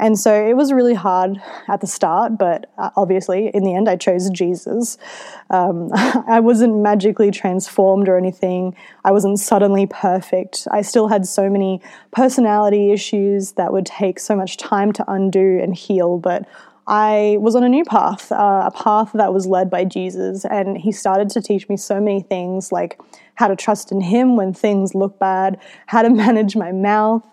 And 0.00 0.18
so 0.18 0.32
it 0.32 0.56
was 0.56 0.72
really 0.72 0.94
hard 0.94 1.42
at 1.68 1.82
the 1.82 1.86
start, 1.86 2.38
but 2.38 2.72
uh, 2.78 2.88
obviously 2.96 3.48
in 3.52 3.64
the 3.64 3.74
end 3.74 3.86
I 3.86 3.96
chose 3.96 4.30
Jesus. 4.30 4.96
Um, 5.50 5.90
I 5.94 6.40
wasn't 6.40 6.78
magically 6.78 7.30
transformed 7.30 8.08
or 8.08 8.16
anything. 8.16 8.74
I 9.04 9.12
wasn't 9.12 9.38
suddenly 9.38 9.86
perfect. 9.86 10.66
I 10.70 10.80
still 10.80 11.08
had 11.08 11.26
so 11.26 11.50
many 11.50 11.82
personality 12.12 12.90
issues 12.92 13.52
that 13.52 13.74
would 13.74 13.84
take 13.84 14.18
so 14.18 14.34
much 14.34 14.56
time 14.56 14.92
to 14.94 15.04
undo 15.06 15.60
and 15.62 15.76
heal, 15.76 16.16
but 16.18 16.48
I 16.86 17.36
was 17.38 17.54
on 17.54 17.62
a 17.62 17.68
new 17.68 17.84
path, 17.84 18.32
uh, 18.32 18.62
a 18.64 18.70
path 18.70 19.10
that 19.14 19.32
was 19.32 19.46
led 19.46 19.70
by 19.70 19.84
Jesus, 19.84 20.44
and 20.44 20.76
he 20.76 20.90
started 20.92 21.28
to 21.30 21.42
teach 21.42 21.68
me 21.68 21.76
so 21.76 22.00
many 22.00 22.20
things 22.20 22.72
like 22.72 22.98
how 23.40 23.48
to 23.48 23.56
trust 23.56 23.90
in 23.90 24.02
him 24.02 24.36
when 24.36 24.52
things 24.52 24.94
look 24.94 25.18
bad, 25.18 25.58
how 25.86 26.02
to 26.02 26.10
manage 26.24 26.56
my 26.56 26.70
mouth, 26.70 27.24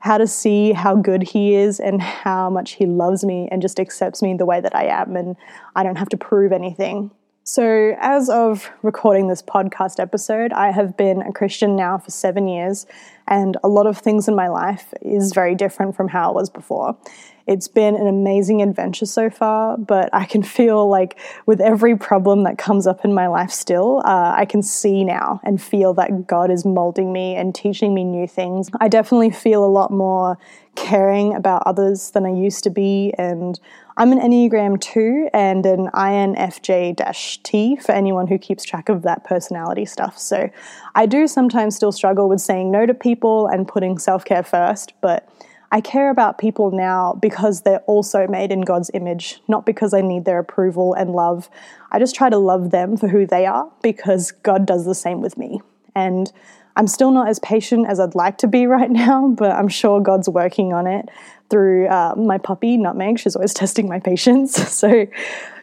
how 0.00 0.18
to 0.18 0.26
see 0.26 0.72
how 0.72 0.96
good 0.96 1.22
he 1.22 1.54
is 1.54 1.78
and 1.78 2.02
how 2.02 2.50
much 2.50 2.72
he 2.72 2.84
loves 2.84 3.24
me 3.24 3.48
and 3.52 3.62
just 3.62 3.78
accepts 3.78 4.20
me 4.22 4.34
the 4.34 4.44
way 4.44 4.60
that 4.60 4.74
I 4.74 4.86
am, 4.86 5.16
and 5.16 5.36
I 5.76 5.84
don't 5.84 5.96
have 5.96 6.08
to 6.08 6.16
prove 6.16 6.50
anything. 6.50 7.12
So, 7.44 7.96
as 8.00 8.28
of 8.28 8.70
recording 8.82 9.28
this 9.28 9.42
podcast 9.42 9.98
episode, 9.98 10.52
I 10.52 10.70
have 10.70 10.96
been 10.96 11.22
a 11.22 11.32
Christian 11.32 11.74
now 11.74 11.98
for 11.98 12.10
seven 12.10 12.46
years, 12.48 12.86
and 13.32 13.56
a 13.64 13.68
lot 13.68 13.86
of 13.86 13.96
things 13.96 14.28
in 14.28 14.36
my 14.36 14.48
life 14.48 14.92
is 15.00 15.32
very 15.32 15.54
different 15.54 15.96
from 15.96 16.08
how 16.08 16.28
it 16.30 16.34
was 16.34 16.50
before. 16.50 16.98
It's 17.46 17.66
been 17.66 17.96
an 17.96 18.06
amazing 18.06 18.60
adventure 18.60 19.06
so 19.06 19.30
far, 19.30 19.78
but 19.78 20.10
I 20.12 20.26
can 20.26 20.42
feel 20.42 20.86
like 20.88 21.18
with 21.46 21.60
every 21.60 21.96
problem 21.96 22.44
that 22.44 22.58
comes 22.58 22.86
up 22.86 23.06
in 23.06 23.14
my 23.14 23.28
life 23.28 23.50
still, 23.50 24.02
uh, 24.04 24.34
I 24.36 24.44
can 24.44 24.62
see 24.62 25.02
now 25.02 25.40
and 25.44 25.60
feel 25.60 25.94
that 25.94 26.26
God 26.26 26.50
is 26.50 26.66
molding 26.66 27.10
me 27.10 27.34
and 27.34 27.54
teaching 27.54 27.94
me 27.94 28.04
new 28.04 28.28
things. 28.28 28.68
I 28.80 28.88
definitely 28.88 29.30
feel 29.30 29.64
a 29.64 29.66
lot 29.66 29.90
more 29.90 30.38
caring 30.74 31.34
about 31.34 31.62
others 31.66 32.10
than 32.12 32.24
I 32.24 32.32
used 32.32 32.64
to 32.64 32.70
be, 32.70 33.12
and 33.18 33.58
I'm 33.96 34.10
an 34.12 34.20
Enneagram 34.20 34.80
2 34.80 35.28
and 35.34 35.66
an 35.66 35.88
INFJ 35.88 37.42
T 37.42 37.76
for 37.76 37.92
anyone 37.92 38.26
who 38.26 38.38
keeps 38.38 38.64
track 38.64 38.88
of 38.88 39.02
that 39.02 39.24
personality 39.24 39.84
stuff. 39.84 40.18
So 40.18 40.48
I 40.94 41.04
do 41.04 41.26
sometimes 41.26 41.76
still 41.76 41.92
struggle 41.92 42.28
with 42.28 42.40
saying 42.40 42.70
no 42.70 42.86
to 42.86 42.94
people 43.22 43.46
and 43.46 43.68
putting 43.68 43.98
self 43.98 44.24
care 44.24 44.42
first, 44.42 44.94
but 45.00 45.28
I 45.70 45.80
care 45.80 46.10
about 46.10 46.38
people 46.38 46.72
now 46.72 47.14
because 47.22 47.62
they're 47.62 47.84
also 47.86 48.26
made 48.26 48.50
in 48.50 48.62
God's 48.62 48.90
image, 48.92 49.40
not 49.48 49.64
because 49.64 49.94
I 49.94 50.00
need 50.00 50.24
their 50.24 50.40
approval 50.40 50.92
and 50.94 51.12
love. 51.12 51.48
I 51.92 51.98
just 51.98 52.14
try 52.16 52.28
to 52.28 52.36
love 52.36 52.72
them 52.72 52.96
for 52.96 53.08
who 53.08 53.24
they 53.26 53.46
are 53.46 53.70
because 53.80 54.32
God 54.32 54.66
does 54.66 54.84
the 54.84 54.94
same 54.94 55.20
with 55.20 55.38
me. 55.38 55.60
And 55.94 56.32
I'm 56.76 56.88
still 56.88 57.10
not 57.12 57.28
as 57.28 57.38
patient 57.38 57.86
as 57.88 58.00
I'd 58.00 58.14
like 58.14 58.38
to 58.38 58.48
be 58.48 58.66
right 58.78 58.90
now, 58.90 59.28
but 59.28 59.52
I'm 59.52 59.68
sure 59.68 60.00
God's 60.00 60.28
working 60.28 60.72
on 60.72 60.86
it 60.86 61.08
through 61.52 61.86
uh, 61.88 62.14
my 62.16 62.38
puppy, 62.38 62.78
Nutmeg. 62.78 63.18
She's 63.18 63.36
always 63.36 63.52
testing 63.62 63.88
my 63.88 64.00
patience. 64.00 64.58
So, 64.82 65.06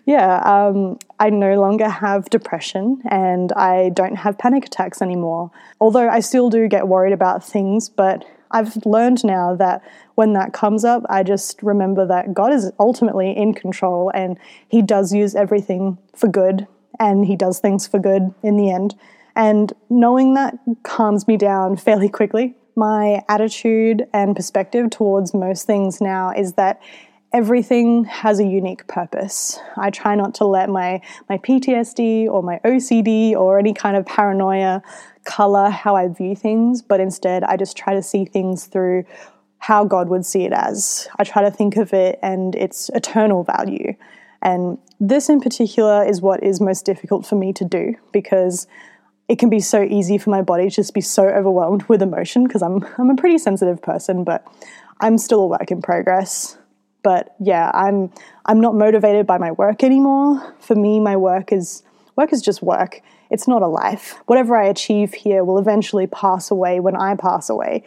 yeah, 0.06 0.38
um, 0.46 0.98
I 1.20 1.30
no 1.30 1.60
longer 1.60 1.90
have 1.90 2.30
depression 2.30 3.02
and 3.10 3.52
I 3.54 3.90
don't 3.90 4.16
have 4.16 4.38
panic 4.38 4.66
attacks 4.66 5.02
anymore. 5.02 5.52
Although 5.82 6.08
I 6.08 6.22
still 6.22 6.50
do 6.50 6.68
get 6.70 6.88
worried 6.88 7.12
about 7.12 7.44
things, 7.44 7.90
but 7.90 8.24
I've 8.52 8.78
learned 8.86 9.26
now 9.26 9.56
that 9.56 9.84
when 10.16 10.34
that 10.34 10.54
comes 10.54 10.86
up, 10.86 11.04
I 11.10 11.24
just 11.24 11.62
remember 11.62 12.06
that 12.08 12.34
God 12.34 12.54
is 12.54 12.72
ultimately 12.80 13.36
in 13.36 13.54
control 13.54 14.10
and 14.14 14.38
He 14.70 14.82
does 14.82 15.14
use 15.14 15.36
everything 15.36 15.98
for 16.16 16.28
good 16.28 16.66
and 17.00 17.26
He 17.26 17.36
does 17.36 17.60
things 17.60 17.86
for 17.86 18.00
good 18.00 18.34
in 18.42 18.56
the 18.56 18.72
end. 18.72 18.96
And 19.36 19.74
knowing 19.90 20.34
that 20.36 20.58
calms 20.84 21.28
me 21.28 21.36
down 21.36 21.76
fairly 21.88 22.10
quickly. 22.10 22.56
My 22.80 23.26
attitude 23.28 24.08
and 24.14 24.38
perspective 24.38 24.90
towards 24.90 25.34
most 25.34 25.68
things 25.68 26.00
now 26.00 26.32
is 26.32 26.54
that 26.54 26.82
everything 27.34 28.06
has 28.06 28.40
a 28.40 28.46
unique 28.46 28.88
purpose. 28.88 29.60
I 29.76 29.90
try 29.90 30.16
not 30.16 30.34
to 30.36 30.46
let 30.46 30.70
my, 30.70 31.02
my 31.28 31.40
PTSD 31.40 32.30
or 32.30 32.42
my 32.42 32.62
OCD 32.64 33.34
or 33.34 33.60
any 33.60 33.74
kind 33.74 33.98
of 33.98 34.06
paranoia 34.06 34.82
color 35.26 35.70
how 35.70 35.98
I 35.98 36.08
view 36.08 36.38
things, 36.38 36.82
but 36.82 37.02
instead 37.02 37.44
I 37.44 37.58
just 37.58 37.76
try 37.76 37.96
to 37.96 38.02
see 38.02 38.24
things 38.24 38.68
through 38.68 39.04
how 39.58 39.84
God 39.84 40.08
would 40.08 40.26
see 40.26 40.46
it 40.46 40.54
as. 40.54 41.10
I 41.20 41.26
try 41.26 41.42
to 41.42 41.52
think 41.52 41.76
of 41.76 41.92
it 41.92 42.18
and 42.22 42.56
its 42.56 42.90
eternal 42.94 43.44
value. 43.44 43.94
And 44.42 44.78
this 45.02 45.28
in 45.28 45.42
particular 45.42 46.06
is 46.06 46.22
what 46.22 46.42
is 46.42 46.62
most 46.62 46.86
difficult 46.86 47.26
for 47.26 47.36
me 47.36 47.52
to 47.52 47.66
do 47.66 47.96
because 48.14 48.68
it 49.30 49.38
can 49.38 49.50
be 49.50 49.60
so 49.60 49.84
easy 49.84 50.18
for 50.18 50.32
my 50.32 50.42
body 50.42 50.64
to 50.64 50.76
just 50.76 50.94
be 50.94 51.02
so 51.02 51.28
overwhelmed 51.28 51.84
with 51.84 52.02
emotion 52.02 52.46
because 52.46 52.64
I'm 52.64 52.84
I'm 52.98 53.12
a 53.12 53.16
pretty 53.16 53.38
sensitive 53.38 53.82
person, 53.82 54.24
but 54.24 54.46
I'm 55.00 55.18
still 55.18 55.42
a 55.42 55.48
work 55.48 55.72
in 55.72 55.82
progress. 55.82 56.58
But 57.04 57.36
yeah, 57.40 57.72
I'm 57.74 58.12
I'm 58.46 58.60
not 58.60 58.76
motivated 58.76 59.28
by 59.28 59.38
my 59.38 59.52
work 59.52 59.84
anymore. 59.84 60.56
For 60.60 60.76
me, 60.76 61.00
my 61.00 61.16
work 61.16 61.54
is 61.54 61.84
work 62.16 62.34
is 62.34 62.42
just 62.42 62.64
work. 62.64 63.02
It's 63.30 63.48
not 63.48 63.62
a 63.62 63.68
life. 63.68 64.16
Whatever 64.26 64.58
I 64.58 64.66
achieve 64.66 65.14
here 65.14 65.44
will 65.44 65.60
eventually 65.60 66.08
pass 66.08 66.50
away 66.50 66.80
when 66.80 66.96
I 66.96 67.16
pass 67.16 67.50
away. 67.50 67.84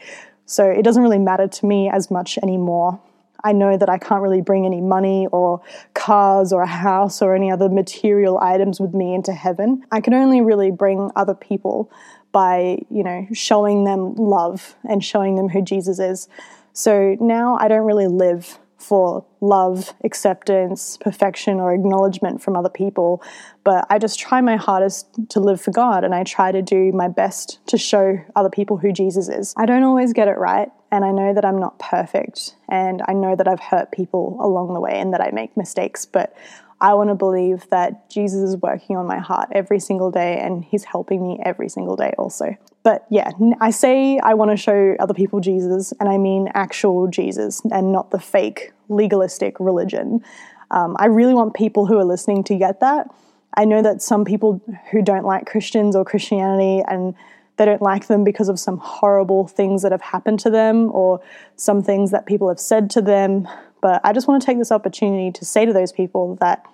So 0.46 0.70
it 0.70 0.82
doesn't 0.82 1.02
really 1.02 1.18
matter 1.18 1.48
to 1.48 1.66
me 1.66 1.90
as 1.90 2.08
much 2.08 2.38
anymore. 2.38 3.00
I 3.44 3.52
know 3.52 3.76
that 3.76 3.88
I 3.88 3.98
can't 3.98 4.22
really 4.22 4.40
bring 4.40 4.66
any 4.66 4.80
money 4.80 5.26
or 5.32 5.60
cars 5.94 6.52
or 6.52 6.62
a 6.62 6.66
house 6.66 7.20
or 7.22 7.34
any 7.34 7.50
other 7.50 7.68
material 7.68 8.38
items 8.40 8.80
with 8.80 8.94
me 8.94 9.14
into 9.14 9.32
heaven. 9.32 9.84
I 9.90 10.00
can 10.00 10.14
only 10.14 10.40
really 10.40 10.70
bring 10.70 11.10
other 11.16 11.34
people 11.34 11.90
by, 12.30 12.78
you 12.88 13.02
know, 13.02 13.26
showing 13.32 13.84
them 13.84 14.14
love 14.14 14.76
and 14.88 15.04
showing 15.04 15.36
them 15.36 15.48
who 15.48 15.62
Jesus 15.62 15.98
is. 15.98 16.28
So 16.72 17.16
now 17.20 17.56
I 17.60 17.68
don't 17.68 17.84
really 17.86 18.06
live 18.06 18.58
for 18.82 19.24
love, 19.40 19.94
acceptance, 20.04 20.98
perfection, 21.00 21.60
or 21.60 21.72
acknowledgement 21.72 22.42
from 22.42 22.56
other 22.56 22.68
people. 22.68 23.22
But 23.64 23.86
I 23.88 23.98
just 23.98 24.18
try 24.18 24.40
my 24.40 24.56
hardest 24.56 25.08
to 25.30 25.40
live 25.40 25.60
for 25.60 25.70
God 25.70 26.04
and 26.04 26.14
I 26.14 26.24
try 26.24 26.52
to 26.52 26.62
do 26.62 26.92
my 26.92 27.08
best 27.08 27.58
to 27.68 27.78
show 27.78 28.18
other 28.34 28.50
people 28.50 28.76
who 28.76 28.92
Jesus 28.92 29.28
is. 29.28 29.54
I 29.56 29.66
don't 29.66 29.84
always 29.84 30.12
get 30.12 30.28
it 30.28 30.38
right, 30.38 30.68
and 30.90 31.04
I 31.04 31.12
know 31.12 31.32
that 31.32 31.44
I'm 31.44 31.58
not 31.58 31.78
perfect, 31.78 32.56
and 32.68 33.02
I 33.06 33.12
know 33.12 33.36
that 33.36 33.48
I've 33.48 33.60
hurt 33.60 33.92
people 33.92 34.38
along 34.40 34.74
the 34.74 34.80
way 34.80 34.98
and 34.98 35.12
that 35.14 35.20
I 35.20 35.30
make 35.30 35.56
mistakes, 35.56 36.04
but 36.04 36.34
I 36.82 36.94
want 36.94 37.10
to 37.10 37.14
believe 37.14 37.68
that 37.70 38.10
Jesus 38.10 38.40
is 38.40 38.56
working 38.56 38.96
on 38.96 39.06
my 39.06 39.18
heart 39.18 39.50
every 39.52 39.78
single 39.78 40.10
day 40.10 40.40
and 40.40 40.64
he's 40.64 40.82
helping 40.82 41.22
me 41.22 41.38
every 41.44 41.68
single 41.68 41.94
day 41.94 42.12
also. 42.18 42.56
But 42.82 43.06
yeah, 43.10 43.30
I 43.60 43.70
say 43.70 44.18
I 44.18 44.34
want 44.34 44.50
to 44.50 44.56
show 44.56 44.96
other 44.98 45.14
people 45.14 45.40
Jesus, 45.40 45.92
and 46.00 46.08
I 46.08 46.18
mean 46.18 46.48
actual 46.54 47.06
Jesus 47.06 47.62
and 47.70 47.92
not 47.92 48.10
the 48.10 48.18
fake 48.18 48.72
legalistic 48.88 49.56
religion. 49.60 50.24
Um, 50.70 50.96
I 50.98 51.06
really 51.06 51.34
want 51.34 51.54
people 51.54 51.86
who 51.86 51.98
are 51.98 52.04
listening 52.04 52.44
to 52.44 52.56
get 52.56 52.80
that. 52.80 53.08
I 53.56 53.64
know 53.66 53.82
that 53.82 54.02
some 54.02 54.24
people 54.24 54.60
who 54.90 55.02
don't 55.02 55.24
like 55.24 55.46
Christians 55.46 55.94
or 55.94 56.04
Christianity 56.04 56.82
and 56.88 57.14
they 57.56 57.66
don't 57.66 57.82
like 57.82 58.06
them 58.06 58.24
because 58.24 58.48
of 58.48 58.58
some 58.58 58.78
horrible 58.78 59.46
things 59.46 59.82
that 59.82 59.92
have 59.92 60.00
happened 60.00 60.40
to 60.40 60.50
them 60.50 60.90
or 60.92 61.20
some 61.56 61.82
things 61.82 62.10
that 62.10 62.26
people 62.26 62.48
have 62.48 62.58
said 62.58 62.88
to 62.90 63.02
them. 63.02 63.46
But 63.82 64.00
I 64.04 64.12
just 64.12 64.26
want 64.26 64.40
to 64.40 64.46
take 64.46 64.58
this 64.58 64.72
opportunity 64.72 65.30
to 65.32 65.44
say 65.44 65.66
to 65.66 65.72
those 65.72 65.92
people 65.92 66.36
that 66.36 66.64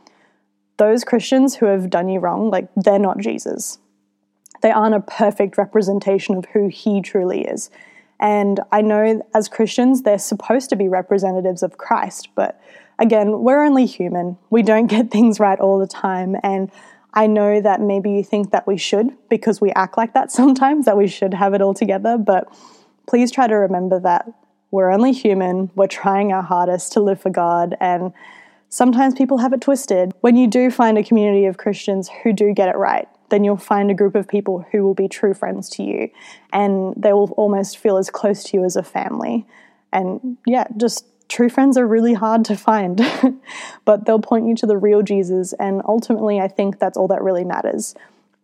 those 0.77 1.03
Christians 1.03 1.57
who 1.57 1.67
have 1.67 1.91
done 1.91 2.09
you 2.09 2.21
wrong, 2.21 2.51
like, 2.51 2.69
they're 2.77 3.01
not 3.01 3.19
Jesus. 3.19 3.79
They 4.61 4.71
aren't 4.71 4.95
a 4.95 5.01
perfect 5.01 5.59
representation 5.59 6.37
of 6.37 6.47
who 6.47 6.69
he 6.69 7.01
truly 7.01 7.43
is. 7.43 7.71
And 8.21 8.61
I 8.73 8.83
know 8.83 9.23
as 9.35 9.49
Christians, 9.49 10.03
they're 10.03 10.19
supposed 10.19 10.71
to 10.71 10.77
be 10.77 10.89
representatives 10.89 11.63
of 11.63 11.79
Christ, 11.79 12.29
but 12.35 12.61
again, 12.99 13.41
we're 13.41 13.65
only 13.65 13.87
human. 13.87 14.37
We 14.51 14.63
don't 14.63 14.87
get 14.87 15.11
things 15.13 15.41
right 15.41 15.59
all 15.59 15.79
the 15.79 15.87
time. 15.87 16.37
And 16.43 16.71
I 17.15 17.27
know 17.27 17.61
that 17.61 17.81
maybe 17.81 18.11
you 18.11 18.23
think 18.23 18.51
that 18.51 18.67
we 18.67 18.77
should 18.77 19.17
because 19.29 19.61
we 19.61 19.71
act 19.73 19.97
like 19.97 20.15
that 20.15 20.31
sometimes, 20.33 20.87
that 20.87 20.97
we 20.97 21.09
should 21.09 21.35
have 21.35 21.55
it 21.55 21.63
all 21.63 21.75
together. 21.75 22.19
But 22.19 22.53
please 23.07 23.31
try 23.31 23.47
to 23.47 23.55
remember 23.55 24.01
that 24.01 24.29
we're 24.71 24.91
only 24.91 25.13
human. 25.13 25.71
We're 25.75 25.87
trying 25.87 26.33
our 26.33 26.43
hardest 26.43 26.93
to 26.93 27.01
live 27.01 27.21
for 27.21 27.31
God. 27.31 27.75
And 27.81 28.13
sometimes 28.69 29.15
people 29.15 29.39
have 29.39 29.53
it 29.55 29.63
twisted. 29.63 30.13
When 30.21 30.37
you 30.37 30.47
do 30.47 30.71
find 30.71 30.99
a 30.99 31.03
community 31.03 31.47
of 31.47 31.57
Christians 31.57 32.11
who 32.23 32.35
do 32.35 32.53
get 32.53 32.69
it 32.69 32.77
right, 32.77 33.09
then 33.31 33.45
you'll 33.45 33.57
find 33.57 33.91
a 33.91 33.95
group 33.95 34.15
of 34.15 34.29
people 34.29 34.65
who 34.73 34.83
will 34.83 34.95
be 34.95 35.09
true 35.09 35.35
friends 35.35 35.69
to 35.69 35.83
you 35.83 36.11
and 36.53 36.95
they 36.97 37.13
will 37.13 37.31
almost 37.33 37.79
feel 37.79 37.97
as 37.97 38.11
close 38.11 38.43
to 38.45 38.57
you 38.57 38.65
as 38.65 38.77
a 38.77 38.83
family. 38.83 39.47
And 39.93 40.39
yeah, 40.47 40.67
just 40.77 41.05
true 41.29 41.49
friends 41.49 41.77
are 41.77 41.87
really 41.87 42.15
hard 42.15 42.45
to 42.47 42.57
find, 42.57 43.01
but 43.85 44.07
they'll 44.07 44.21
point 44.21 44.47
you 44.47 44.55
to 44.57 44.67
the 44.67 44.77
real 44.77 45.03
Jesus. 45.03 45.53
And 45.55 45.83
ultimately, 45.87 46.41
I 46.41 46.49
think 46.49 46.79
that's 46.79 46.97
all 46.97 47.09
that 47.09 47.23
really 47.23 47.45
matters 47.45 47.95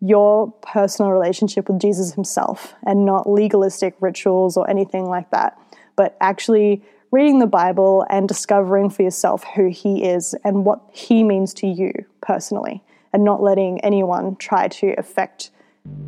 your 0.00 0.52
personal 0.60 1.10
relationship 1.10 1.66
with 1.66 1.80
Jesus 1.80 2.12
himself 2.12 2.74
and 2.86 3.06
not 3.06 3.28
legalistic 3.28 3.94
rituals 4.00 4.54
or 4.54 4.68
anything 4.68 5.06
like 5.06 5.30
that, 5.30 5.58
but 5.96 6.14
actually 6.20 6.82
reading 7.10 7.38
the 7.38 7.46
Bible 7.46 8.04
and 8.10 8.28
discovering 8.28 8.90
for 8.90 9.02
yourself 9.02 9.44
who 9.56 9.70
he 9.70 10.04
is 10.04 10.34
and 10.44 10.66
what 10.66 10.82
he 10.92 11.22
means 11.22 11.54
to 11.54 11.66
you 11.66 11.90
personally 12.20 12.82
and 13.14 13.24
not 13.24 13.40
letting 13.40 13.81
anyone 13.83 14.37
try 14.37 14.66
to 14.66 14.92
affect 14.98 15.53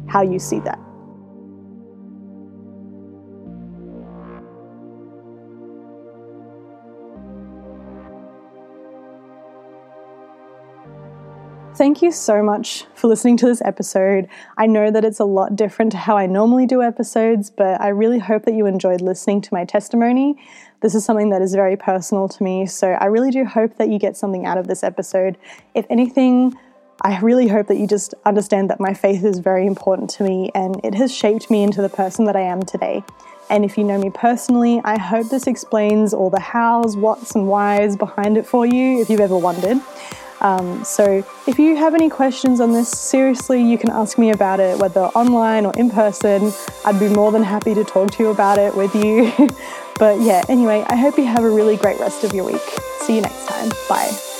how 0.08 0.20
you 0.20 0.40
see 0.40 0.58
that. 0.58 0.78
Thank 11.76 12.00
you 12.00 12.10
so 12.10 12.42
much 12.42 12.86
for 12.94 13.06
listening 13.06 13.36
to 13.36 13.46
this 13.46 13.60
episode. 13.62 14.28
I 14.56 14.66
know 14.66 14.90
that 14.90 15.04
it's 15.04 15.20
a 15.20 15.26
lot 15.26 15.54
different 15.54 15.92
to 15.92 15.98
how 15.98 16.16
I 16.16 16.24
normally 16.24 16.64
do 16.64 16.82
episodes, 16.82 17.50
but 17.50 17.78
I 17.82 17.88
really 17.88 18.18
hope 18.18 18.46
that 18.46 18.54
you 18.54 18.64
enjoyed 18.64 19.02
listening 19.02 19.42
to 19.42 19.52
my 19.52 19.66
testimony. 19.66 20.42
This 20.80 20.94
is 20.94 21.04
something 21.04 21.28
that 21.30 21.42
is 21.42 21.54
very 21.54 21.76
personal 21.76 22.28
to 22.30 22.42
me, 22.42 22.64
so 22.64 22.92
I 22.92 23.04
really 23.06 23.30
do 23.30 23.44
hope 23.44 23.76
that 23.76 23.90
you 23.90 23.98
get 23.98 24.16
something 24.16 24.46
out 24.46 24.56
of 24.56 24.68
this 24.68 24.82
episode. 24.82 25.36
If 25.74 25.84
anything, 25.90 26.56
I 27.06 27.20
really 27.20 27.46
hope 27.46 27.68
that 27.68 27.76
you 27.76 27.86
just 27.86 28.14
understand 28.24 28.68
that 28.70 28.80
my 28.80 28.92
faith 28.92 29.24
is 29.24 29.38
very 29.38 29.64
important 29.64 30.10
to 30.10 30.24
me 30.24 30.50
and 30.56 30.80
it 30.82 30.92
has 30.96 31.14
shaped 31.14 31.52
me 31.52 31.62
into 31.62 31.80
the 31.80 31.88
person 31.88 32.24
that 32.24 32.34
I 32.34 32.40
am 32.40 32.64
today. 32.64 33.04
And 33.48 33.64
if 33.64 33.78
you 33.78 33.84
know 33.84 33.96
me 33.96 34.10
personally, 34.10 34.80
I 34.82 34.98
hope 34.98 35.28
this 35.28 35.46
explains 35.46 36.12
all 36.12 36.30
the 36.30 36.40
hows, 36.40 36.96
whats, 36.96 37.36
and 37.36 37.46
whys 37.46 37.96
behind 37.96 38.36
it 38.36 38.44
for 38.44 38.66
you 38.66 39.00
if 39.00 39.08
you've 39.08 39.20
ever 39.20 39.38
wondered. 39.38 39.80
Um, 40.40 40.82
so 40.82 41.24
if 41.46 41.60
you 41.60 41.76
have 41.76 41.94
any 41.94 42.10
questions 42.10 42.58
on 42.58 42.72
this, 42.72 42.90
seriously, 42.90 43.62
you 43.62 43.78
can 43.78 43.90
ask 43.92 44.18
me 44.18 44.30
about 44.30 44.58
it, 44.58 44.76
whether 44.76 45.02
online 45.02 45.64
or 45.64 45.72
in 45.74 45.90
person. 45.90 46.52
I'd 46.84 46.98
be 46.98 47.08
more 47.08 47.30
than 47.30 47.44
happy 47.44 47.72
to 47.72 47.84
talk 47.84 48.10
to 48.14 48.24
you 48.24 48.30
about 48.30 48.58
it 48.58 48.74
with 48.74 48.92
you. 48.96 49.32
but 50.00 50.20
yeah, 50.20 50.42
anyway, 50.48 50.84
I 50.88 50.96
hope 50.96 51.18
you 51.18 51.26
have 51.26 51.44
a 51.44 51.50
really 51.50 51.76
great 51.76 52.00
rest 52.00 52.24
of 52.24 52.34
your 52.34 52.44
week. 52.44 52.66
See 53.02 53.14
you 53.14 53.20
next 53.20 53.46
time. 53.46 53.70
Bye. 53.88 54.35